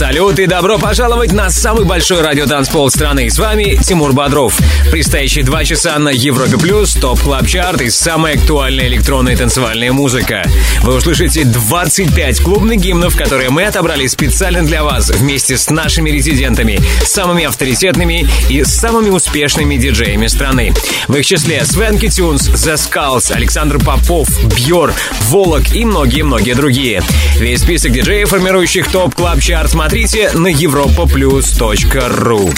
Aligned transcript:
Салют 0.00 0.38
и 0.38 0.46
добро 0.46 0.78
пожаловать 0.78 1.32
на 1.32 1.50
самый 1.50 1.84
большой 1.84 2.22
радиотанцпол 2.22 2.88
страны. 2.88 3.28
С 3.28 3.38
вами 3.38 3.78
Тимур 3.84 4.14
Бодров. 4.14 4.58
Предстоящие 4.90 5.44
два 5.44 5.62
часа 5.62 5.98
на 5.98 6.08
Европе 6.08 6.56
Плюс, 6.56 6.94
TOP 6.94 7.20
Club 7.20 7.46
Chart 7.46 7.82
и 7.82 7.90
самая 7.90 8.36
актуальная 8.36 8.86
электронная 8.86 9.36
танцевальная 9.36 9.92
музыка. 9.92 10.42
Вы 10.80 10.94
услышите 10.94 11.44
25 11.44 12.40
клубных 12.40 12.80
гимнов, 12.80 13.14
которые 13.14 13.50
мы 13.50 13.64
отобрали 13.64 14.06
специально 14.06 14.62
для 14.62 14.84
вас 14.84 15.10
вместе 15.10 15.58
с 15.58 15.68
нашими 15.68 16.08
резидентами, 16.08 16.80
самыми 17.04 17.44
авторитетными 17.44 18.26
и 18.48 18.64
самыми 18.64 19.10
успешными 19.10 19.76
диджеями 19.76 20.28
страны. 20.28 20.72
В 21.08 21.16
их 21.16 21.26
числе 21.26 21.62
Swanky 21.66 22.08
Tunes, 22.08 22.48
The 22.48 22.76
Skulls, 22.76 23.30
Александр 23.34 23.78
Попов, 23.78 24.30
Бьор, 24.56 24.94
Волок 25.24 25.74
и 25.74 25.84
многие-многие 25.84 26.54
другие. 26.54 27.02
Весь 27.38 27.60
список 27.60 27.92
диджеев, 27.92 28.30
формирующих 28.30 28.88
Top 28.88 29.14
Club 29.14 29.42
Chart, 29.42 29.70
смотрите 29.70 29.89
на 29.90 30.52
europaplus.ru. 30.52 32.54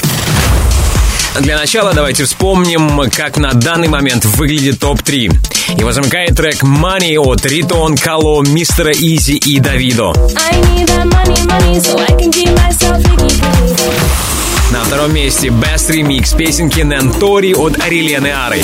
Для 1.41 1.57
начала 1.57 1.95
давайте 1.95 2.25
вспомним, 2.25 3.11
как 3.11 3.39
на 3.39 3.55
данный 3.55 3.89
момент 3.89 4.27
выглядит 4.27 4.81
топ-3. 4.81 5.79
Его 5.79 5.93
замыкает 5.93 6.37
трек 6.37 6.63
Money 6.63 7.19
от 7.19 7.47
Riton, 7.47 7.97
Kah-Lo, 7.97 8.43
Мистера 8.43 8.93
Eazi 8.93 9.37
и 9.37 9.61
Davido. 9.61 10.13
На 14.71 14.85
втором 14.85 15.15
месте 15.15 15.49
Best 15.49 15.89
Remix 15.89 16.37
песенки 16.37 16.81
Нентори 16.81 17.55
от 17.55 17.81
Арилены 17.81 18.29
Ары. 18.29 18.63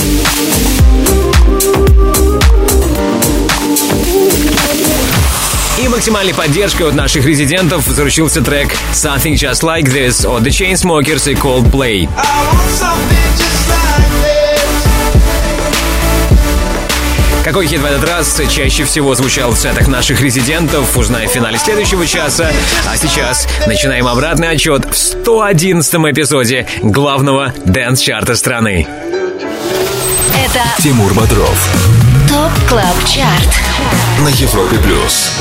И 5.79 5.87
максимальной 5.87 6.35
поддержкой 6.35 6.89
от 6.89 6.95
наших 6.95 7.25
резидентов 7.25 7.87
заручился 7.87 8.41
трек 8.41 8.75
Something 8.93 9.35
Just 9.35 9.63
Like 9.63 9.85
This 9.85 10.27
от 10.29 10.43
The 10.43 10.49
Chainsmokers 10.49 11.31
и 11.31 11.35
Coldplay. 11.35 12.09
Какой 17.45 17.69
хит 17.69 17.81
в 17.81 17.85
этот 17.85 18.05
раз 18.05 18.41
чаще 18.51 18.85
всего 18.85 19.15
звучал 19.15 19.53
в 19.53 19.59
сетах 19.59 19.87
наших 19.87 20.21
резидентов, 20.21 20.97
узнаем 20.97 21.31
в 21.31 21.33
финале 21.33 21.59
следующего 21.59 22.07
часа. 22.07 22.51
А 22.87 22.97
сейчас 22.97 23.47
начинаем 23.67 24.09
обратный 24.09 24.51
отсчет 24.51 24.85
в 24.85 24.99
111 24.99 25.95
эпизоде 25.95 26.67
главного 26.83 27.55
dance-чарта 27.65 28.35
страны. 28.35 28.87
Это 30.45 30.83
Тимур 30.83 31.15
Бодров 31.15 31.88
Top 32.39 32.69
Club 32.69 33.05
Chart. 33.05 33.63
на 34.21 34.29
Европе 34.29 34.77
Плюс. 34.77 35.33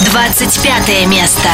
25 0.00 1.06
место. 1.06 1.50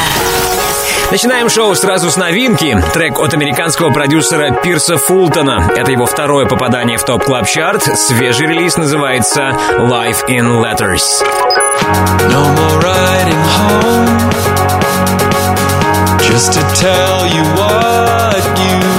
Начинаем 1.11 1.49
шоу 1.49 1.75
сразу 1.75 2.09
с 2.09 2.17
новинки. 2.17 2.81
Трек 2.93 3.19
от 3.19 3.35
американского 3.35 3.91
продюсера 3.91 4.53
Пирса 4.53 4.97
Фултона. 4.97 5.73
Это 5.77 5.91
его 5.91 6.07
второе 6.07 6.47
попадание 6.47 6.99
в 6.99 7.05
Top 7.05 7.25
Club 7.25 7.49
Chart 7.49 7.83
Свежий 7.99 8.47
релиз 8.47 8.77
называется 8.77 9.59
Life 9.77 10.29
in 10.29 10.63
Letters. 10.63 11.03
No 12.29 12.45
more 12.55 12.79
riding 12.79 13.43
home 13.59 14.31
just 16.21 16.53
to 16.53 16.61
tell 16.77 17.27
you 17.27 17.43
what 17.59 18.45
you've 18.61 18.90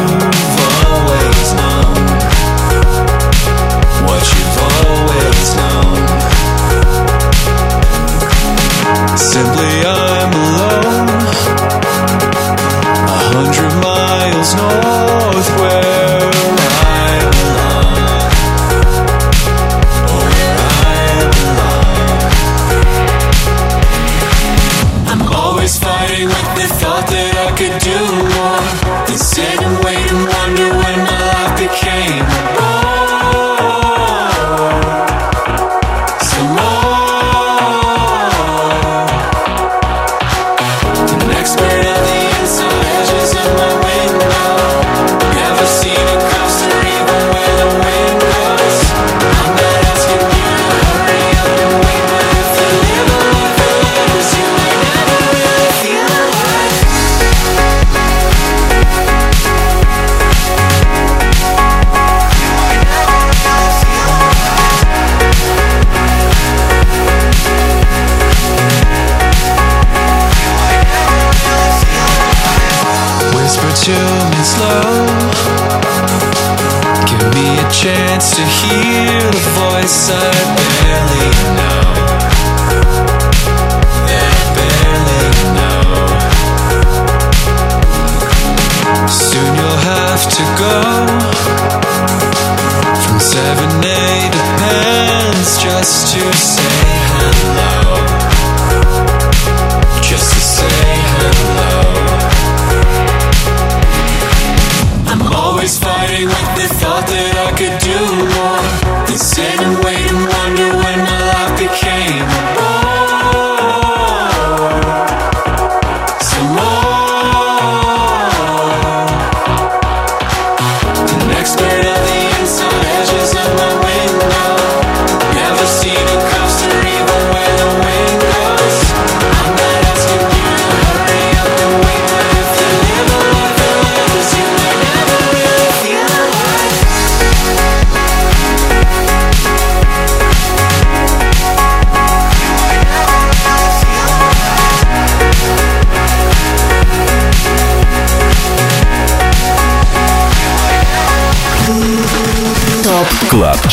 chance 77.81 78.35
to 78.35 78.43
hear 78.43 79.19
the 79.31 79.39
voice 79.57 80.11
I 80.11 80.29
barely 80.55 81.55
know. 81.55 81.60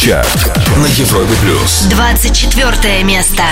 Чарт 0.08 0.58
на 0.78 0.86
Европе 0.86 1.34
Плюс. 1.42 1.82
24 1.90 3.04
место. 3.04 3.42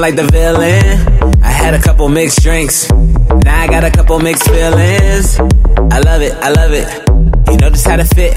Like 0.00 0.16
the 0.16 0.24
villain. 0.24 1.42
I 1.42 1.50
had 1.50 1.74
a 1.74 1.82
couple 1.82 2.08
mixed 2.08 2.42
drinks, 2.42 2.90
now 2.90 3.62
I 3.62 3.66
got 3.66 3.84
a 3.84 3.90
couple 3.90 4.18
mixed 4.20 4.48
feelings. 4.48 5.38
I 5.38 5.98
love 6.00 6.22
it, 6.22 6.32
I 6.34 6.50
love 6.50 6.72
it. 6.72 7.07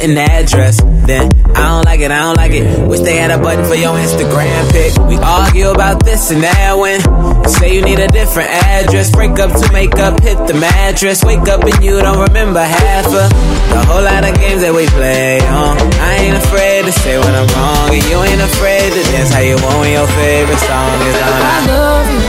The 0.01 0.17
address. 0.17 0.81
Then 1.05 1.29
I 1.53 1.77
don't 1.77 1.85
like 1.85 2.01
it, 2.01 2.09
I 2.09 2.25
don't 2.25 2.35
like 2.35 2.51
it. 2.51 2.65
Wish 2.89 3.01
they 3.01 3.17
had 3.21 3.29
a 3.29 3.37
button 3.37 3.63
for 3.63 3.75
your 3.77 3.93
Instagram 3.93 4.65
pic. 4.73 4.97
We 5.05 5.15
argue 5.21 5.69
about 5.69 6.03
this 6.03 6.31
and 6.31 6.41
that 6.41 6.73
when 6.73 6.99
say 7.47 7.77
you 7.77 7.85
need 7.85 7.99
a 8.01 8.09
different 8.09 8.49
address. 8.49 9.11
Break 9.13 9.37
up 9.37 9.53
to 9.53 9.71
make 9.71 9.95
up, 10.01 10.19
hit 10.19 10.35
the 10.49 10.57
mattress. 10.57 11.23
Wake 11.23 11.45
up 11.47 11.63
and 11.63 11.77
you 11.85 12.01
don't 12.01 12.17
remember 12.17 12.59
half 12.59 13.05
of 13.05 13.29
the 13.69 13.81
whole 13.85 14.01
lot 14.01 14.25
of 14.25 14.33
games 14.41 14.65
that 14.65 14.73
we 14.73 14.89
play 14.97 15.37
on. 15.47 15.77
I 16.01 16.27
ain't 16.27 16.37
afraid 16.49 16.89
to 16.89 16.91
say 16.91 17.21
when 17.21 17.31
I'm 17.37 17.47
wrong, 17.53 17.93
and 17.93 18.03
you 18.09 18.17
ain't 18.25 18.41
afraid 18.41 18.89
to 18.89 19.01
dance 19.13 19.29
how 19.29 19.45
you 19.45 19.55
want 19.61 19.85
when 19.85 19.93
your 19.93 20.09
favorite 20.17 20.59
song 20.65 20.97
is 21.07 21.17
on. 21.21 21.39
I 21.45 21.59
love 21.69 22.09
you, 22.09 22.25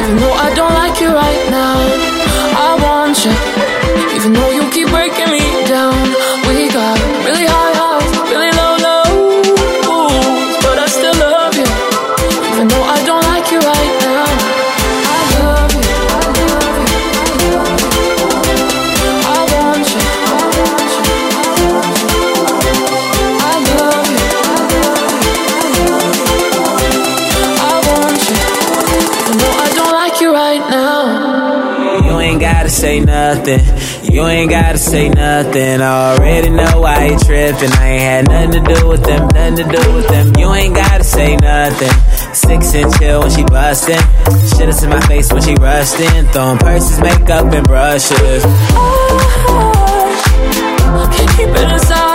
even 0.00 0.16
though 0.16 0.32
I 0.32 0.48
don't 0.56 0.74
like 0.74 0.96
you 0.98 1.12
right 1.12 1.44
now. 1.52 1.76
I 2.56 2.72
want 2.80 3.20
you, 3.20 3.36
say 32.96 33.04
nothing. 33.04 33.60
You 34.12 34.26
ain't 34.26 34.50
gotta 34.50 34.78
say 34.78 35.08
nothing. 35.08 35.80
I 35.80 36.14
already 36.14 36.50
know 36.50 36.80
why 36.80 37.06
you 37.06 37.18
tripping. 37.18 37.72
I 37.72 37.88
ain't 37.88 38.02
had 38.02 38.28
nothing 38.28 38.64
to 38.64 38.74
do 38.74 38.88
with 38.88 39.04
them, 39.04 39.28
nothing 39.28 39.56
to 39.56 39.64
do 39.64 39.92
with 39.92 40.08
them. 40.08 40.32
You 40.38 40.52
ain't 40.54 40.74
gotta 40.74 41.04
say 41.04 41.36
nothing. 41.36 41.90
Six 42.34 42.74
and 42.74 42.92
chill 42.94 43.20
when 43.20 43.30
she 43.30 43.44
bustin'. 43.44 44.00
Shit 44.56 44.68
is 44.68 44.82
in 44.82 44.90
my 44.90 45.00
face 45.06 45.32
when 45.32 45.42
she 45.42 45.54
rustin'. 45.54 46.26
Throwing 46.28 46.58
purses, 46.58 47.00
makeup, 47.00 47.52
and 47.52 47.66
brushes. 47.66 48.44
I 50.88 51.08
can't 51.12 51.30
keep 51.36 51.48
it 51.48 51.72
inside. 51.72 52.05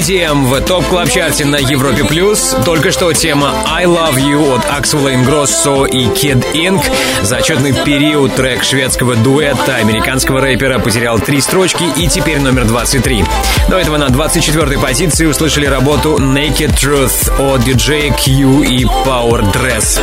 EDM 0.00 0.46
в 0.46 0.60
Top 0.62 0.86
Club 0.86 1.10
Чарте 1.10 1.44
на 1.44 1.56
Европе 1.56 2.04
плюс. 2.04 2.56
Только 2.64 2.90
что 2.90 3.12
тема 3.12 3.54
I 3.66 3.84
Love 3.84 4.14
You 4.16 4.56
от 4.56 4.64
Axwell 4.64 5.14
Ingrosso 5.14 5.86
и 5.86 6.06
Kid 6.06 6.42
Ink. 6.54 6.82
За 7.22 7.36
отчетный 7.36 7.74
период 7.84 8.34
трек 8.34 8.64
шведского 8.64 9.14
дуэта 9.16 9.76
американского 9.76 10.40
рэпера 10.40 10.78
потерял 10.78 11.18
три 11.18 11.42
строчки 11.42 11.84
и 11.98 12.08
теперь 12.08 12.40
номер 12.40 12.64
23. 12.64 13.24
До 13.68 13.78
этого 13.78 13.98
на 13.98 14.06
24-й 14.06 14.78
позиции 14.78 15.26
услышали 15.26 15.66
работу 15.66 16.16
Naked 16.18 16.74
Truth 16.74 17.30
от 17.38 17.60
DJ 17.60 18.14
Q 18.16 18.62
и 18.62 18.84
Power 18.84 19.42
Dress. 19.52 20.00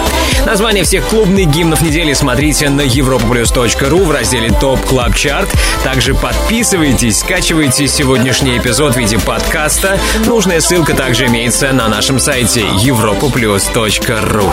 Название 0.47 0.85
всех 0.85 1.05
клубных 1.09 1.49
гимнов 1.49 1.81
недели 1.81 2.13
смотрите 2.13 2.69
на 2.69 2.79
europaplus.ru 2.79 4.05
в 4.05 4.11
разделе 4.11 4.49
Top 4.49 4.79
Club 4.79 5.13
Chart. 5.13 5.53
Также 5.83 6.15
подписывайтесь, 6.15 7.19
скачивайте 7.19 7.85
сегодняшний 7.85 8.57
эпизод 8.57 8.93
в 8.93 8.97
виде 8.97 9.19
подкаста. 9.19 9.99
Нужная 10.25 10.61
ссылка 10.61 10.93
также 10.93 11.25
имеется 11.25 11.73
на 11.73 11.89
нашем 11.89 12.17
сайте 12.17 12.61
europaplus.ru 12.61 14.49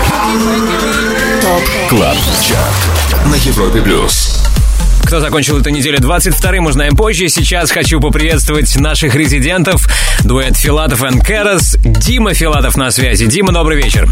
Club 1.89 2.17
Chart 2.43 3.27
на 3.27 3.37
Европе 3.37 3.81
плюс. 3.81 4.43
Кто 5.05 5.21
закончил 5.21 5.61
эту 5.61 5.71
неделю 5.71 5.99
22-м, 6.01 6.67
узнаем 6.67 6.97
позже. 6.97 7.29
Сейчас 7.29 7.71
хочу 7.71 8.01
поприветствовать 8.01 8.75
наших 8.75 9.15
резидентов. 9.15 9.87
Дуэт 10.25 10.57
Филатов 10.57 11.05
и 11.05 11.21
Карас. 11.21 11.77
Дима 11.85 12.35
Филатов 12.35 12.77
на 12.77 12.91
связи. 12.91 13.27
Дима, 13.27 13.53
добрый 13.53 13.81
вечер. 13.81 14.09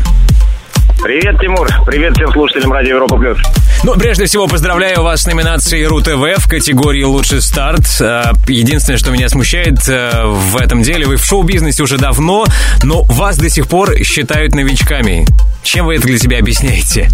Привет, 1.03 1.41
Тимур. 1.41 1.69
Привет 1.85 2.15
всем 2.15 2.31
слушателям 2.31 2.73
Радио 2.73 2.95
Европа 2.95 3.17
Плюс. 3.17 3.37
Ну, 3.83 3.95
прежде 3.95 4.27
всего, 4.27 4.47
поздравляю 4.47 5.03
вас 5.03 5.23
с 5.23 5.27
номинацией 5.27 5.85
РУ-ТВ 5.87 6.45
в 6.45 6.49
категории 6.49 7.03
«Лучший 7.03 7.43
старт». 7.43 7.83
Э, 8.01 8.31
Единственное, 8.47 8.99
что 8.99 9.11
меня 9.11 9.29
смущает 9.29 9.89
э, 9.89 10.23
в 10.25 10.57
этом 10.57 10.83
деле, 10.83 11.07
вы 11.07 11.17
в 11.17 11.25
шоу-бизнесе 11.25 11.83
уже 11.83 11.99
давно, 11.99 12.45
но 12.85 13.03
вас 13.03 13.37
до 13.37 13.49
сих 13.49 13.67
пор 13.67 13.97
считают 14.05 14.55
новичками. 14.55 15.27
Чем 15.65 15.87
вы 15.87 15.97
это 15.97 16.07
для 16.07 16.19
себя 16.19 16.39
объясняете? 16.39 17.09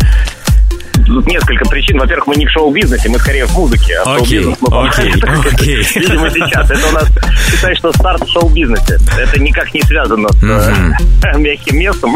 Тут 1.07 1.27
несколько 1.27 1.65
причин. 1.69 1.99
Во-первых, 1.99 2.27
мы 2.27 2.37
не 2.37 2.47
в 2.47 2.51
шоу-бизнесе, 2.51 3.09
мы 3.09 3.19
скорее 3.19 3.47
в 3.47 3.53
музыке. 3.55 3.95
А 4.05 4.17
Окей, 4.17 4.43
шоу-бизнес 4.43 4.59
мы 4.61 4.89
окей, 4.89 5.13
окей. 5.53 5.77
Видимо, 5.97 6.31
сейчас. 6.31 6.71
Это 6.71 6.89
у 6.89 6.93
нас, 6.93 7.09
считай, 7.51 7.75
что 7.77 7.93
старт 7.93 8.23
в 8.23 8.33
шоу-бизнесе. 8.33 8.99
Это 9.19 9.41
никак 9.41 9.73
не 9.75 9.83
связано 9.83 10.29
с 10.29 10.43
э, 10.43 11.39
мягким 11.39 11.79
местом. 11.79 12.15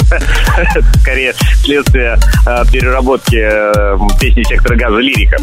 Скорее 1.00 1.34
следствие 1.62 2.18
э, 2.46 2.62
переработки 2.70 3.36
э, 3.36 3.96
песни 4.20 4.42
сектора 4.44 4.76
газа 4.76 4.98
лирика. 4.98 5.36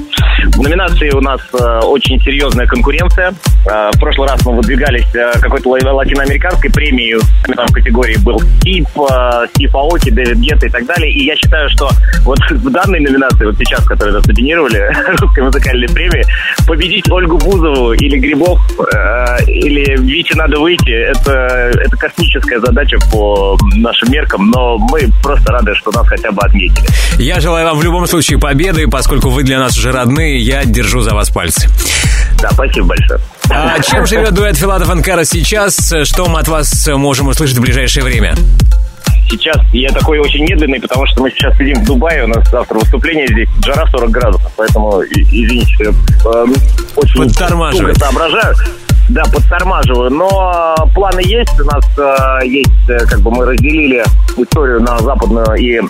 В 0.54 0.62
номинации 0.62 1.10
у 1.12 1.22
нас 1.22 1.42
очень 1.84 2.20
серьезная 2.22 2.66
конкуренция. 2.66 3.34
В 3.66 4.00
прошлый 4.00 4.28
раз 4.30 4.46
мы 4.46 4.56
выдвигались 4.56 5.06
какой-то 5.42 5.70
ла- 5.70 5.94
латиноамериканской 5.94 6.70
премией. 6.72 7.20
Там 7.56 7.68
в 7.68 7.74
категории 7.74 8.18
был 8.18 8.40
Стив, 8.60 8.86
э, 8.98 9.48
Стив 9.54 9.76
Аоки, 9.76 10.10
Дэвид 10.10 10.38
Гетта 10.38 10.68
и 10.68 10.70
так 10.70 10.86
далее. 10.86 11.12
И 11.12 11.26
я 11.26 11.36
считаю, 11.36 11.70
что 11.70 11.90
вот 12.24 12.40
в 12.50 12.70
данной 12.72 13.00
номинации, 13.00 13.29
вот 13.40 13.56
сейчас, 13.58 13.84
которые 13.86 14.14
нас 14.16 14.26
номинировали, 14.26 14.92
русской 15.22 15.44
музыкальной 15.44 15.88
премии, 15.88 16.26
победить 16.68 17.10
Ольгу 17.10 17.38
Бузову 17.38 17.94
или 17.94 18.18
Грибов, 18.18 18.60
э, 18.94 19.44
или 19.46 19.98
Вите 20.02 20.36
надо 20.36 20.60
выйти, 20.60 20.92
это, 20.92 21.32
это 21.32 21.98
космическая 21.98 22.60
задача 22.60 22.98
по 23.12 23.58
нашим 23.76 24.12
меркам, 24.12 24.50
но 24.50 24.78
мы 24.78 25.10
просто 25.22 25.52
рады, 25.52 25.74
что 25.76 25.92
нас 25.92 26.08
хотя 26.08 26.32
бы 26.32 26.42
отметили. 26.42 26.88
Я 27.18 27.40
желаю 27.40 27.66
вам 27.66 27.78
в 27.78 27.84
любом 27.84 28.08
случае 28.08 28.40
победы, 28.40 28.88
поскольку 28.88 29.30
вы 29.30 29.44
для 29.44 29.60
нас 29.60 29.78
уже 29.78 29.92
родные, 29.92 30.40
я 30.40 30.66
держу 30.66 31.02
за 31.02 31.14
вас 31.14 31.30
пальцы. 31.30 31.70
Да, 32.42 32.50
спасибо 32.52 32.88
большое. 32.88 33.20
А 33.52 33.80
чем 33.82 34.06
живет 34.06 34.34
дуэт 34.34 34.58
Филатов 34.58 34.90
Анкара 34.90 35.24
сейчас? 35.24 35.94
Что 36.04 36.28
мы 36.28 36.40
от 36.40 36.48
вас 36.48 36.88
можем 36.88 37.28
услышать 37.28 37.58
в 37.58 37.62
ближайшее 37.62 38.04
время? 38.04 38.36
Сейчас 39.30 39.58
я 39.74 39.90
такой 39.90 40.20
очень 40.20 40.44
медленный, 40.44 40.80
потому 40.80 41.06
что 41.08 41.22
мы 41.22 41.32
сейчас 41.32 41.58
сидим 41.58 41.82
в 41.82 41.86
Дубае, 41.86 42.24
у 42.24 42.28
нас 42.28 42.50
завтра 42.50 42.80
выступление 42.80 43.28
здесь, 43.28 43.50
жара 43.64 43.86
40 43.88 44.10
градусов, 44.10 44.52
поэтому 44.56 45.02
извините, 45.04 45.74
что 45.76 45.84
я 45.84 45.90
э, 45.90 46.46
очень 46.96 47.34
туго 47.34 47.94
соображаю. 47.96 48.56
Да, 49.10 49.24
подтормаживаю. 49.24 50.12
Но 50.12 50.76
э, 50.78 50.94
планы 50.94 51.22
есть. 51.22 51.60
У 51.60 51.64
нас 51.64 51.84
э, 51.98 52.46
есть, 52.46 52.90
э, 52.90 53.00
как 53.08 53.22
бы 53.22 53.32
мы 53.32 53.46
разделили 53.46 54.04
историю 54.38 54.82
на 54.82 55.00
западную 55.00 55.56
и 55.56 55.82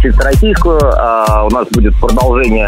чисто 0.00 0.24
российскую. 0.24 0.80
А, 0.80 1.44
у 1.44 1.50
нас 1.50 1.68
будет 1.68 1.94
продолжение 1.96 2.66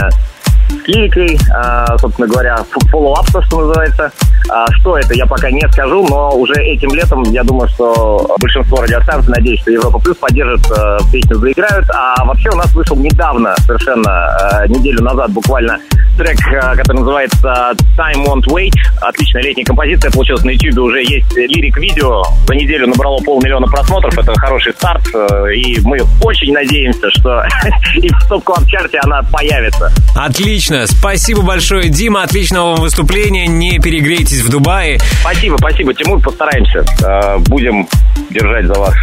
лирикой, 0.87 1.38
а, 1.54 1.96
собственно 1.98 2.28
говоря, 2.28 2.54
ф- 2.56 2.92
follow-up, 2.94 3.30
то, 3.32 3.42
что 3.42 3.60
называется. 3.60 4.10
А, 4.50 4.66
что 4.80 4.96
это, 4.96 5.14
я 5.14 5.26
пока 5.26 5.50
не 5.50 5.60
скажу, 5.72 6.06
но 6.08 6.30
уже 6.30 6.54
этим 6.54 6.90
летом, 6.94 7.22
я 7.25 7.42
думаю, 7.44 7.68
что 7.68 8.34
большинство 8.40 8.80
радиостанций, 8.80 9.30
надеюсь, 9.30 9.60
что 9.60 9.70
Европа 9.70 9.98
Плюс 9.98 10.16
поддержит, 10.16 10.64
э, 10.70 10.98
песню 11.12 11.37
заиграют. 11.37 11.87
А 11.90 12.25
вообще 12.25 12.48
у 12.50 12.56
нас 12.56 12.72
вышел 12.75 12.96
недавно, 12.96 13.54
совершенно 13.58 14.30
э, 14.64 14.68
неделю 14.68 15.02
назад 15.02 15.30
буквально, 15.32 15.78
трек, 16.16 16.38
э, 16.52 16.76
который 16.76 16.98
называется 16.98 17.72
Time 17.98 18.25
Won't 18.26 18.46
Wait. 18.46 18.72
Отличная 19.02 19.42
летняя 19.42 19.64
композиция 19.64 20.10
получилась 20.10 20.44
на 20.44 20.50
YouTube, 20.50 20.84
уже 20.84 21.02
есть 21.02 21.30
лирик-видео. 21.37 22.22
За 22.46 22.54
неделю 22.54 22.87
набрало 22.88 23.18
полмиллиона 23.18 23.66
просмотров, 23.66 24.16
это 24.16 24.32
хороший 24.38 24.72
старт. 24.72 25.06
И 25.54 25.80
мы 25.82 25.98
очень 26.22 26.52
надеемся, 26.52 27.10
что 27.10 27.42
и 27.96 28.08
в 28.08 28.28
Top 28.28 28.45
Club 28.45 28.66
Чарте 28.66 28.99
она 29.02 29.22
появится. 29.30 29.92
Отлично. 30.16 30.58
Спасибо 30.59 31.43
большое, 31.43 31.88
Дима. 31.88 32.23
Отличного 32.23 32.71
вам 32.73 32.81
выступления. 32.81 33.47
Не 33.47 33.79
перегрейтесь 33.79 34.41
в 34.41 34.49
Дубае. 34.49 34.99
Спасибо, 35.21 35.57
спасибо, 35.59 35.95
Тимур, 35.95 36.21
постараемся. 36.21 36.85
Э, 37.05 37.38
Будем 37.38 37.88
держать 38.31 38.67
за 38.67 38.75
вас 38.75 38.95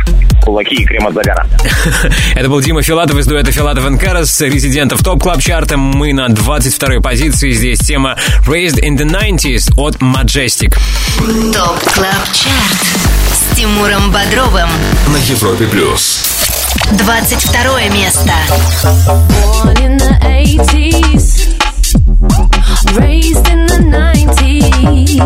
кулаки 0.41 0.75
и 0.75 0.85
крем 0.85 1.07
от 1.07 1.13
загара. 1.13 1.47
Это 2.35 2.49
был 2.49 2.61
Дима 2.61 2.81
Филатов 2.81 3.17
из 3.17 3.25
дуэта 3.25 3.51
Филатов 3.51 3.85
Карас, 3.99 4.41
резидентов 4.41 5.03
Top 5.03 5.21
Club 5.21 5.41
Чарта. 5.41 5.77
Мы 5.77 6.13
на 6.13 6.27
22-й 6.27 7.01
позиции. 7.01 7.51
Здесь 7.51 7.79
тема 7.79 8.17
Raised 8.47 8.79
in 8.81 8.97
the 8.97 9.05
90s 9.05 9.73
от 9.77 9.95
Majestic. 9.97 10.77
Top 11.17 11.79
Club 11.93 12.31
Chart 12.33 12.85
с 13.33 13.55
Тимуром 13.55 14.11
Бодровым. 14.11 14.69
На 15.07 15.17
Европе 15.17 15.65
плюс. 15.65 16.64
22 16.97 17.89
место. 17.93 18.31
Born 19.29 19.77
in 19.81 19.97
the 19.97 20.17
80s, 20.21 21.55
raised 22.97 23.47
in 23.47 23.65
the 23.65 23.77
90s, 23.77 25.19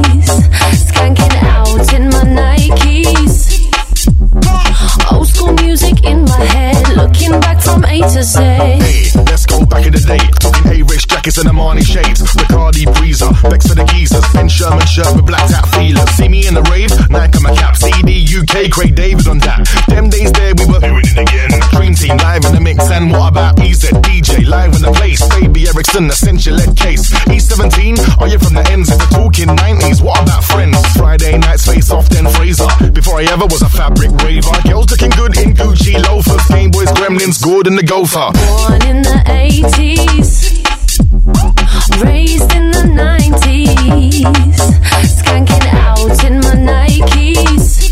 skanking 0.87 1.35
out 1.43 1.93
in 1.93 2.09
my 2.09 2.23
Nikes. 2.23 3.59
Old 5.11 5.27
school 5.27 5.53
music 5.53 6.03
in 6.03 6.23
my 6.23 6.43
head, 6.53 6.77
looking 6.95 7.39
back 7.39 7.59
from 7.61 7.83
A 7.85 8.01
to 8.01 8.23
Z. 8.23 8.39
Hey, 8.39 9.09
let's 9.25 9.45
go 9.45 9.65
back 9.65 9.85
in 9.85 9.93
the 9.93 9.99
day. 9.99 10.21
Talking 10.39 10.81
A-Race 10.81 11.05
jackets 11.05 11.37
and 11.37 11.49
Armani 11.49 11.85
shades. 11.85 12.21
Bacardi 12.37 12.85
Breezer, 12.85 13.31
Bex 13.49 13.67
for 13.67 13.75
the 13.75 13.85
geezers. 13.85 14.25
Ben 14.33 14.47
Sherman 14.47 14.85
shirt 14.85 15.09
with 15.15 15.25
black 15.25 15.47
tap 15.49 15.65
feelers. 15.73 16.09
See 16.11 16.29
me 16.29 16.47
in 16.47 16.53
the 16.53 16.61
rave, 16.69 16.91
Nike 17.09 17.41
my 17.41 17.55
cap. 17.55 17.75
CD 17.75 18.21
UK, 18.21 18.69
Craig 18.69 18.95
David 18.95 19.27
on 19.27 19.39
that. 19.39 19.65
Them 19.87 20.09
days 20.09 20.31
there 20.33 20.53
we 20.53 20.65
were 20.69 20.79
doing 20.79 21.05
it 21.05 21.17
again. 21.17 21.49
Dream 21.73 21.95
Team 21.95 22.17
live 22.17 22.45
in 22.45 22.53
the 22.53 22.61
mix. 22.61 22.85
And 22.91 23.11
what 23.11 23.33
about 23.33 23.59
EZ 23.59 23.89
DJ 24.05 24.45
live 24.45 24.75
in 24.75 24.81
the 24.81 24.93
place? 24.93 25.25
Baby 25.29 25.67
Ericsson, 25.67 26.05
essential 26.09 26.55
lead 26.55 26.77
case. 26.77 27.09
E17, 27.25 28.21
are 28.21 28.27
you 28.27 28.37
from 28.37 28.53
the 28.53 28.65
ends? 28.69 28.89
If 28.93 28.99
we're 28.99 29.25
talking 29.25 29.49
90s, 29.49 30.01
what 30.05 30.21
about 30.21 30.43
friends? 30.43 30.77
Friday 30.93 31.37
nights 31.37 31.65
face 31.65 31.89
off, 31.89 32.09
then 32.09 32.29
Fraser. 32.29 32.69
Before 32.93 33.17
I 33.19 33.25
ever 33.33 33.45
was 33.49 33.61
a 33.61 33.69
fabric 33.69 34.11
raver. 34.21 34.53
Girls 34.69 34.85
looking 34.99 35.17
good 35.17 35.37
in 35.37 35.53
Gucci 35.53 36.03
loafers. 36.07 36.45
Game 36.47 36.71
Boys, 36.71 36.87
Gremlins, 36.89 37.41
Gordon 37.41 37.75
the 37.75 37.83
Gopher. 37.83 38.31
Born 38.33 38.81
in 38.87 39.01
the 39.01 39.21
80s, 39.25 40.59
raised 42.03 42.51
in 42.53 42.71
the 42.71 42.83
90s, 42.99 44.25
skanking 45.05 45.73
out 45.73 46.23
in 46.23 46.39
my 46.39 46.55
Nikes. 46.55 47.88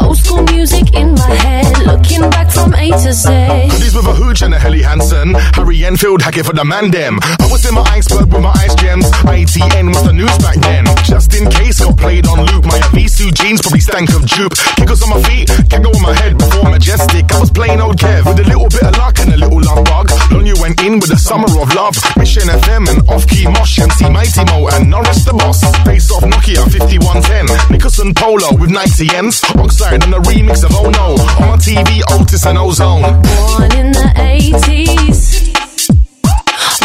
Old 0.00 0.16
school 0.16 0.42
music 0.54 0.94
in 0.94 1.14
my 1.14 1.34
head, 1.34 1.66
looking 1.86 2.30
back 2.30 2.50
from 2.50 2.72
A 2.74 2.90
to 2.90 3.12
Z. 3.12 3.28
Hoodies 3.28 3.94
with 3.96 4.06
a 4.06 4.14
hooch 4.14 4.42
and 4.42 4.54
a 4.54 4.58
Helly 4.58 4.82
Hansen. 4.82 5.34
Harry 5.58 5.84
Enfield 5.84 6.22
hacking 6.22 6.44
for 6.44 6.52
the 6.52 6.64
man 6.64 6.90
dem. 6.90 7.18
I 7.22 7.48
was 7.50 7.66
in 7.66 7.74
my 7.74 7.82
iceberg 7.82 8.32
with 8.32 8.42
my 8.42 8.52
ice 8.62 8.74
gems. 8.76 9.10
ITN 9.26 9.88
was 9.88 10.04
the 10.04 10.12
news 10.12 10.36
back 10.38 10.56
then. 10.60 10.86
Just 11.02 11.34
in 11.34 11.50
case 11.50 11.80
got 11.80 11.96
played 11.98 12.26
on 12.28 12.46
loop. 12.46 12.64
My 12.64 12.78
Avisu 12.78 13.34
jeans 13.34 13.60
probably 13.60 13.80
stank 13.80 14.10
of 14.14 14.24
dupe. 14.26 14.54
Kickles 14.76 15.02
on 15.02 15.10
my 15.10 15.22
feet, 15.28 15.50
can't 15.68 15.82
go 15.82 15.90
on 15.90 16.02
my 16.02 16.14
head 16.14 16.38
before 16.38 16.70
majestic. 16.70 17.32
I 17.32 17.40
was 17.40 17.50
plain 17.50 17.80
old 17.80 17.98
Kev 17.98 18.24
with 18.24 18.38
a 18.38 18.46
little 18.46 18.68
bit 18.68 18.84
of 18.84 18.96
luck 18.98 19.18
and 19.18 19.34
a 19.34 19.36
little 19.36 19.60
love 19.60 19.84
bug. 19.84 20.10
You 20.48 20.56
went 20.62 20.80
in 20.80 20.98
with 20.98 21.10
the 21.10 21.18
summer 21.18 21.44
of 21.60 21.74
love. 21.74 21.92
Mission 22.16 22.48
FM 22.48 22.88
and 22.88 23.04
off 23.10 23.26
key 23.26 23.44
mosh. 23.44 23.78
MC 23.78 24.08
Mighty 24.08 24.44
Mo 24.46 24.68
and 24.72 24.88
Norris 24.88 25.26
the 25.26 25.34
boss. 25.34 25.60
Face 25.84 26.08
off 26.10 26.22
Nokia 26.24 26.64
5110. 26.64 27.68
Nicholson 27.68 28.14
Polo 28.14 28.56
with 28.56 28.70
90 28.70 29.07
ends. 29.14 29.42
Oxide 29.56 30.04
and 30.04 30.14
a 30.14 30.18
remix 30.18 30.64
of 30.64 30.72
Oh 30.74 30.90
No. 30.90 31.16
On 31.46 31.58
TV, 31.58 32.00
Otis 32.12 32.46
and 32.46 32.58
Ozone. 32.58 33.02
Born 33.02 33.72
in 33.76 33.92
the 33.92 34.10
80s, 34.16 35.20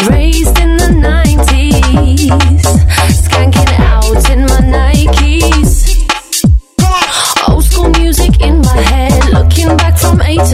raised 0.08 0.58
in 0.58 0.76
the 0.76 0.90
90s, 1.08 2.28
skanking 3.24 3.72
out 3.80 4.30
in 4.30 4.40
my 4.42 4.60
Nikes. 4.74 5.73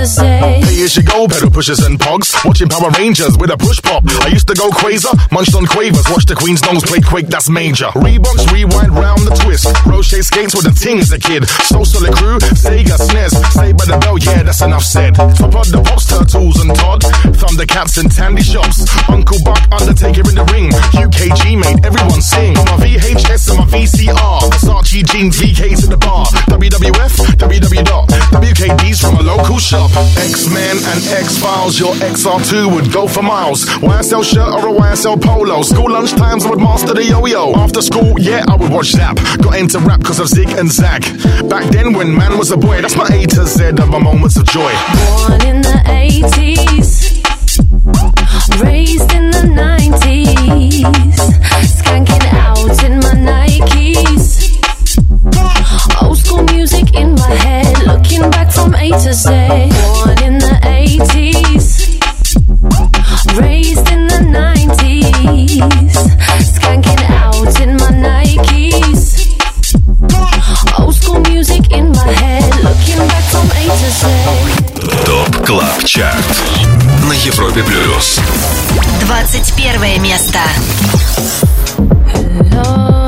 To 0.00 0.07
Z. 0.07 0.25
Hey, 0.25 0.83
as 0.83 0.97
you 0.97 1.02
go, 1.02 1.28
pedal 1.28 1.50
pushers 1.50 1.80
and 1.85 1.99
pogs. 1.99 2.33
Watching 2.45 2.69
Power 2.69 2.90
Rangers 2.97 3.37
with 3.37 3.50
a 3.50 3.57
push 3.57 3.80
pop. 3.83 4.02
I 4.25 4.28
used 4.28 4.49
to 4.49 4.54
go 4.54 4.71
quasar, 4.71 5.12
munched 5.30 5.54
on 5.54 5.66
quavers. 5.66 6.09
Watch 6.09 6.25
the 6.25 6.35
Queen's 6.35 6.62
nose 6.64 6.83
play 6.85 7.00
Quake, 7.00 7.28
that's 7.28 7.49
major. 7.50 7.92
Reeboks 8.00 8.49
rewind 8.52 8.92
round 8.97 9.21
the 9.28 9.35
twist. 9.45 9.69
Roche 9.85 10.25
skates 10.25 10.57
with 10.57 10.64
the 10.64 10.73
ting 10.73 10.99
as 10.99 11.12
a 11.12 11.19
kid. 11.19 11.45
So 11.69 11.85
solid 11.85 12.14
crew, 12.16 12.38
Sega 12.57 12.97
SNES. 12.97 13.35
Say 13.52 13.73
by 13.73 13.85
the 13.85 13.99
bell, 14.00 14.16
yeah, 14.19 14.42
that's 14.42 14.62
enough 14.62 14.85
said. 14.85 15.14
Top 15.14 15.52
of 15.52 15.69
the 15.69 15.83
pops, 15.85 16.09
turtles 16.09 16.57
and 16.61 16.73
Todd. 16.76 17.02
Thundercats 17.37 18.00
and 18.00 18.11
Tandy 18.11 18.42
shops. 18.42 18.88
Uncle 19.09 19.38
Buck, 19.45 19.61
Undertaker 19.73 20.25
in 20.28 20.37
the 20.37 20.47
ring. 20.49 20.73
UKG 20.97 21.61
made 21.61 21.85
everyone 21.85 22.23
sing. 22.23 22.57
On 22.57 22.64
my 22.64 22.76
VHS 22.80 23.52
and 23.52 23.59
my 23.61 23.66
VCR. 23.69 24.49
Versace 24.49 25.04
jeans, 25.04 25.37
VK 25.37 25.76
to 25.80 25.87
the 25.87 26.00
bar. 26.00 26.25
WWF, 26.49 27.12
WW 27.37 27.85
dot. 27.85 28.09
WKD's 28.33 29.00
from 29.00 29.16
a 29.16 29.23
local 29.23 29.59
shop. 29.59 29.89
X-Men 29.97 30.76
and 30.76 31.04
X-Files, 31.09 31.78
your 31.78 31.94
XR2 31.94 32.73
would 32.75 32.92
go 32.92 33.09
for 33.09 33.23
miles. 33.23 33.66
YSL 33.66 34.23
shirt 34.25 34.49
or 34.54 34.68
a 34.68 34.73
YSL 34.73 35.20
polo. 35.20 35.62
School 35.62 35.90
lunch 35.90 36.12
times, 36.12 36.47
I 36.47 36.50
would 36.50 36.61
master 36.61 36.94
the 36.94 37.04
yo-yo. 37.04 37.52
After 37.54 37.82
school, 37.82 38.14
yeah, 38.18 38.44
I 38.49 38.54
would 38.56 38.70
watch 38.70 38.92
Zap. 38.92 39.16
Got 39.42 39.59
into 39.59 39.78
rap 39.80 40.00
because 40.00 40.20
of 40.20 40.28
Zig 40.28 40.50
and 40.50 40.70
Zag. 40.70 41.02
Back 41.49 41.64
then 41.73 41.92
when 41.92 42.14
man 42.16 42.38
was 42.38 42.52
a 42.52 42.56
boy, 42.56 42.80
that's 42.80 42.97
my 42.97 43.09
A 43.09 43.26
to 43.26 43.47
Z 43.47 43.64
of 43.68 43.88
my 43.88 43.99
moments 43.99 44.37
of 44.37 44.47
joy. 44.47 44.73
Born 45.18 45.42
in 45.47 45.61
the 45.62 45.82
80s, 45.87 47.20
raised 48.62 49.12
in 49.12 49.30
the 49.30 49.42
90s, 49.42 50.85
skanking 51.66 52.32
out 52.32 52.85
in 52.85 53.00
my 53.00 53.49
Nikes. 53.49 54.50
Old 56.02 56.19
school 56.19 56.42
music 56.45 56.95
in 56.95 57.14
my 57.14 57.30
head, 57.30 57.87
looking 57.87 58.28
back 58.30 58.50
from 58.52 58.75
A 58.75 58.90
to 58.90 59.12
Z. 59.14 59.28
Born 59.30 60.19
in 60.23 60.38
the 60.38 60.57
80s, 60.62 61.66
raised 63.40 63.88
in 63.90 64.07
the 64.09 64.21
90s, 64.28 65.92
skanking 66.52 67.02
out 67.11 67.61
in 67.61 67.76
my 67.76 67.90
Nikes. 68.04 69.02
Old 70.78 70.95
school 70.95 71.21
music 71.30 71.73
in 71.73 71.92
my 71.92 72.12
head, 72.23 72.45
looking 72.62 72.99
back 73.09 73.25
from 73.33 73.47
A 73.61 73.64
to 73.80 73.90
Z. 74.00 74.02
Top 75.04 75.33
club 75.47 75.85
chart 75.85 76.25
на 77.09 77.12
Европе 77.12 77.62
Плюс. 77.62 78.21
21 79.07 79.99
место. 80.02 80.38
Hello. 82.52 83.00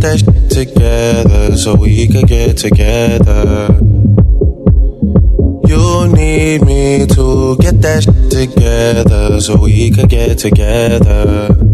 Get 0.00 0.08
that 0.08 0.18
shit 0.18 0.50
together 0.50 1.56
so 1.56 1.74
we 1.74 2.08
could 2.08 2.26
get 2.26 2.56
together. 2.56 3.68
You 5.68 6.08
need 6.14 6.62
me 6.64 7.06
to 7.06 7.56
get 7.58 7.82
that 7.82 8.04
shit 8.04 8.30
together 8.30 9.40
so 9.40 9.56
we 9.56 9.90
could 9.90 10.08
get 10.08 10.38
together. 10.38 11.69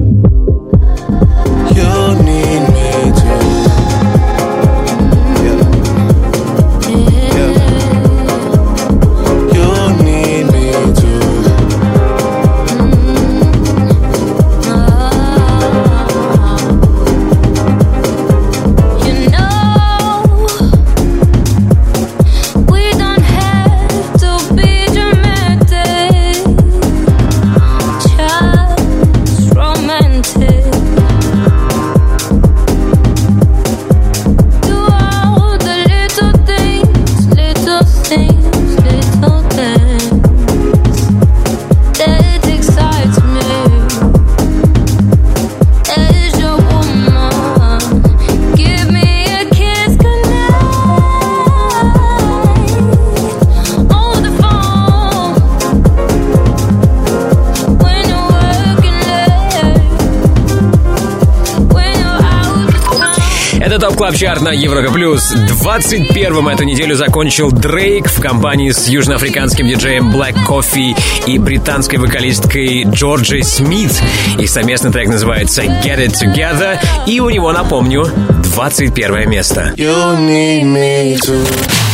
Town. 64.07 64.13
Это 64.13 64.13
ТОП 64.13 64.13
Клаб 64.13 64.15
Чарт 64.15 64.43
на 64.43 64.51
Европе 64.51 64.91
Плюс. 64.91 65.35
21-м 65.35 66.49
эту 66.49 66.65
неделю 66.65 66.95
закончил 66.95 67.51
Дрейк 67.51 68.09
в 68.09 68.21
компании 68.21 68.71
с 68.71 68.89
южноафриканским 68.89 69.67
диджеем 69.67 70.11
Black 70.11 70.37
Coffee 70.47 70.97
и 71.27 71.39
британской 71.39 71.99
вокалисткой 71.99 72.85
Джорджи 72.85 73.43
Смит. 73.43 73.91
Их 74.39 74.49
совместный 74.49 74.93
трек 74.93 75.09
называется 75.09 75.63
Get 75.63 75.99
It 75.99 76.15
Together, 76.15 76.79
и 77.07 77.21
у 77.21 77.31
него, 77.31 77.53
напомню, 77.53 78.07
21 78.55 79.29
место. 79.29 79.73
You 79.77 80.17
need 80.19 80.65
me 80.65 81.17
to. 81.21 81.86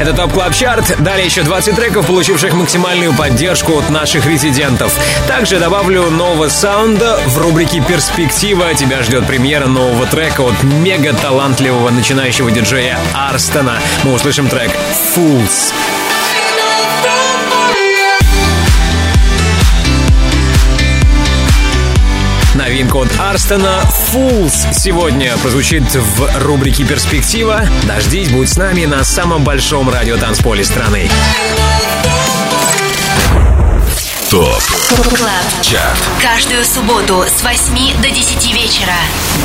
Это 0.00 0.14
Top 0.14 0.32
Club 0.32 0.54
Chart. 0.54 0.96
Далее 1.02 1.26
еще 1.26 1.42
20 1.42 1.76
треков, 1.76 2.06
получивших 2.06 2.54
максимальную 2.54 3.12
поддержку 3.12 3.76
от 3.76 3.90
наших 3.90 4.24
резидентов. 4.24 4.98
Также 5.28 5.58
добавлю 5.58 6.08
нового 6.08 6.48
саунда. 6.48 7.20
В 7.26 7.36
рубрике 7.36 7.82
«Перспектива» 7.82 8.72
тебя 8.72 9.02
ждет 9.02 9.26
премьера 9.26 9.66
нового 9.66 10.06
трека 10.06 10.40
от 10.40 10.62
мега 10.62 11.12
талантливого 11.12 11.90
начинающего 11.90 12.50
диджея 12.50 12.98
Арстона. 13.12 13.78
Мы 14.02 14.14
услышим 14.14 14.48
трек 14.48 14.70
«Fools». 15.14 15.70
Новинка 22.90 23.14
от 23.14 23.20
Арстона 23.20 23.82
«Fools» 24.12 24.72
сегодня 24.72 25.36
прозвучит 25.38 25.84
в 25.94 26.44
рубрике 26.44 26.84
«Перспектива». 26.84 27.62
Дождись, 27.86 28.30
будь 28.30 28.48
с 28.48 28.56
нами 28.56 28.84
на 28.84 29.04
самом 29.04 29.44
большом 29.44 29.88
радиотанцполе 29.88 30.64
страны. 30.64 31.08
Top 34.30 34.62
Club. 35.16 35.42
Chart 35.60 35.98
Каждую 36.22 36.64
субботу 36.64 37.24
с 37.26 37.42
8 37.42 38.00
до 38.00 38.10
10 38.10 38.54
вечера 38.54 38.94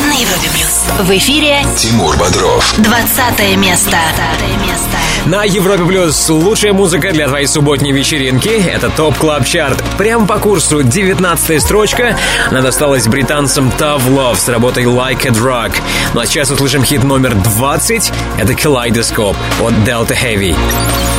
на 0.07 0.13
Европе 0.13 0.47
Плюс. 0.53 0.83
В 0.99 1.17
эфире 1.17 1.65
Тимур 1.75 2.15
Бодров 2.17 2.75
20 2.77 3.57
место. 3.57 3.97
20 4.39 4.61
место. 4.61 4.97
На 5.25 5.43
Европе 5.43 5.85
Плюс 5.85 6.29
лучшая 6.29 6.73
музыка 6.73 7.11
для 7.13 7.27
твоей 7.27 7.47
субботней 7.47 7.93
вечеринки. 7.93 8.49
Это 8.49 8.91
Top 8.91 9.17
Club 9.17 9.47
Chart. 9.47 9.83
Прямо 9.97 10.27
по 10.27 10.37
курсу 10.37 10.83
19 10.83 11.63
строчка. 11.63 12.15
Она 12.51 12.61
досталась 12.61 13.07
британцам 13.07 13.73
Tough 13.79 14.07
Love 14.07 14.37
с 14.37 14.47
работой 14.49 14.83
Like 14.83 15.25
a 15.25 15.31
Drug. 15.31 15.73
Ну 16.13 16.19
а 16.19 16.27
сейчас 16.27 16.51
услышим 16.51 16.83
хит 16.83 17.03
номер 17.03 17.33
20. 17.33 18.11
Это 18.37 18.53
Kaleidoscope 18.53 19.35
от 19.61 19.73
Delta 19.83 20.15
Heavy. 20.15 20.55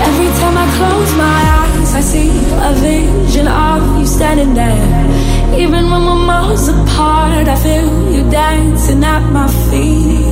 Every 0.05 0.29
time 0.39 0.57
I 0.57 0.67
close 0.79 1.17
my 1.17 1.25
eyes, 1.25 1.56
I 1.97 2.01
see 2.01 2.29
a 2.29 2.75
vision 2.75 3.49
of 3.49 3.99
you 3.99 4.05
standing 4.05 4.53
there. 4.53 5.59
Even 5.59 5.91
when 5.91 6.03
we're 6.05 6.27
miles 6.27 6.69
apart, 6.69 7.49
I 7.49 7.57
feel 7.57 7.89
you 8.13 8.23
dancing 8.31 9.03
at 9.03 9.25
my 9.33 9.49
feet. 9.71 10.29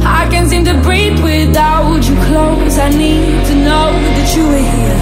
I 0.00 0.26
can't 0.30 0.48
seem 0.48 0.64
to 0.64 0.72
breathe 0.80 1.22
without 1.22 2.00
you 2.08 2.16
close. 2.24 2.78
I 2.78 2.88
need 2.88 3.44
to 3.50 3.54
know 3.66 3.92
that 4.16 4.28
you 4.34 4.44
are 4.48 4.64
here. 4.72 5.00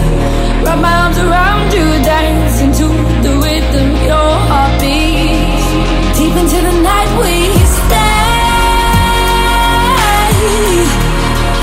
Wrap 0.65 0.81
my 0.83 0.93
arms 1.03 1.19
around 1.19 1.71
you, 1.71 1.87
dancing 2.03 2.73
to 2.81 2.87
the 3.23 3.33
rhythm 3.45 3.89
your 4.11 4.33
heart 4.51 4.75
beats. 4.83 5.67
Deep 6.19 6.35
into 6.35 6.59
the 6.67 6.75
night 6.83 7.11
we 7.23 7.35
stay. 7.79 8.43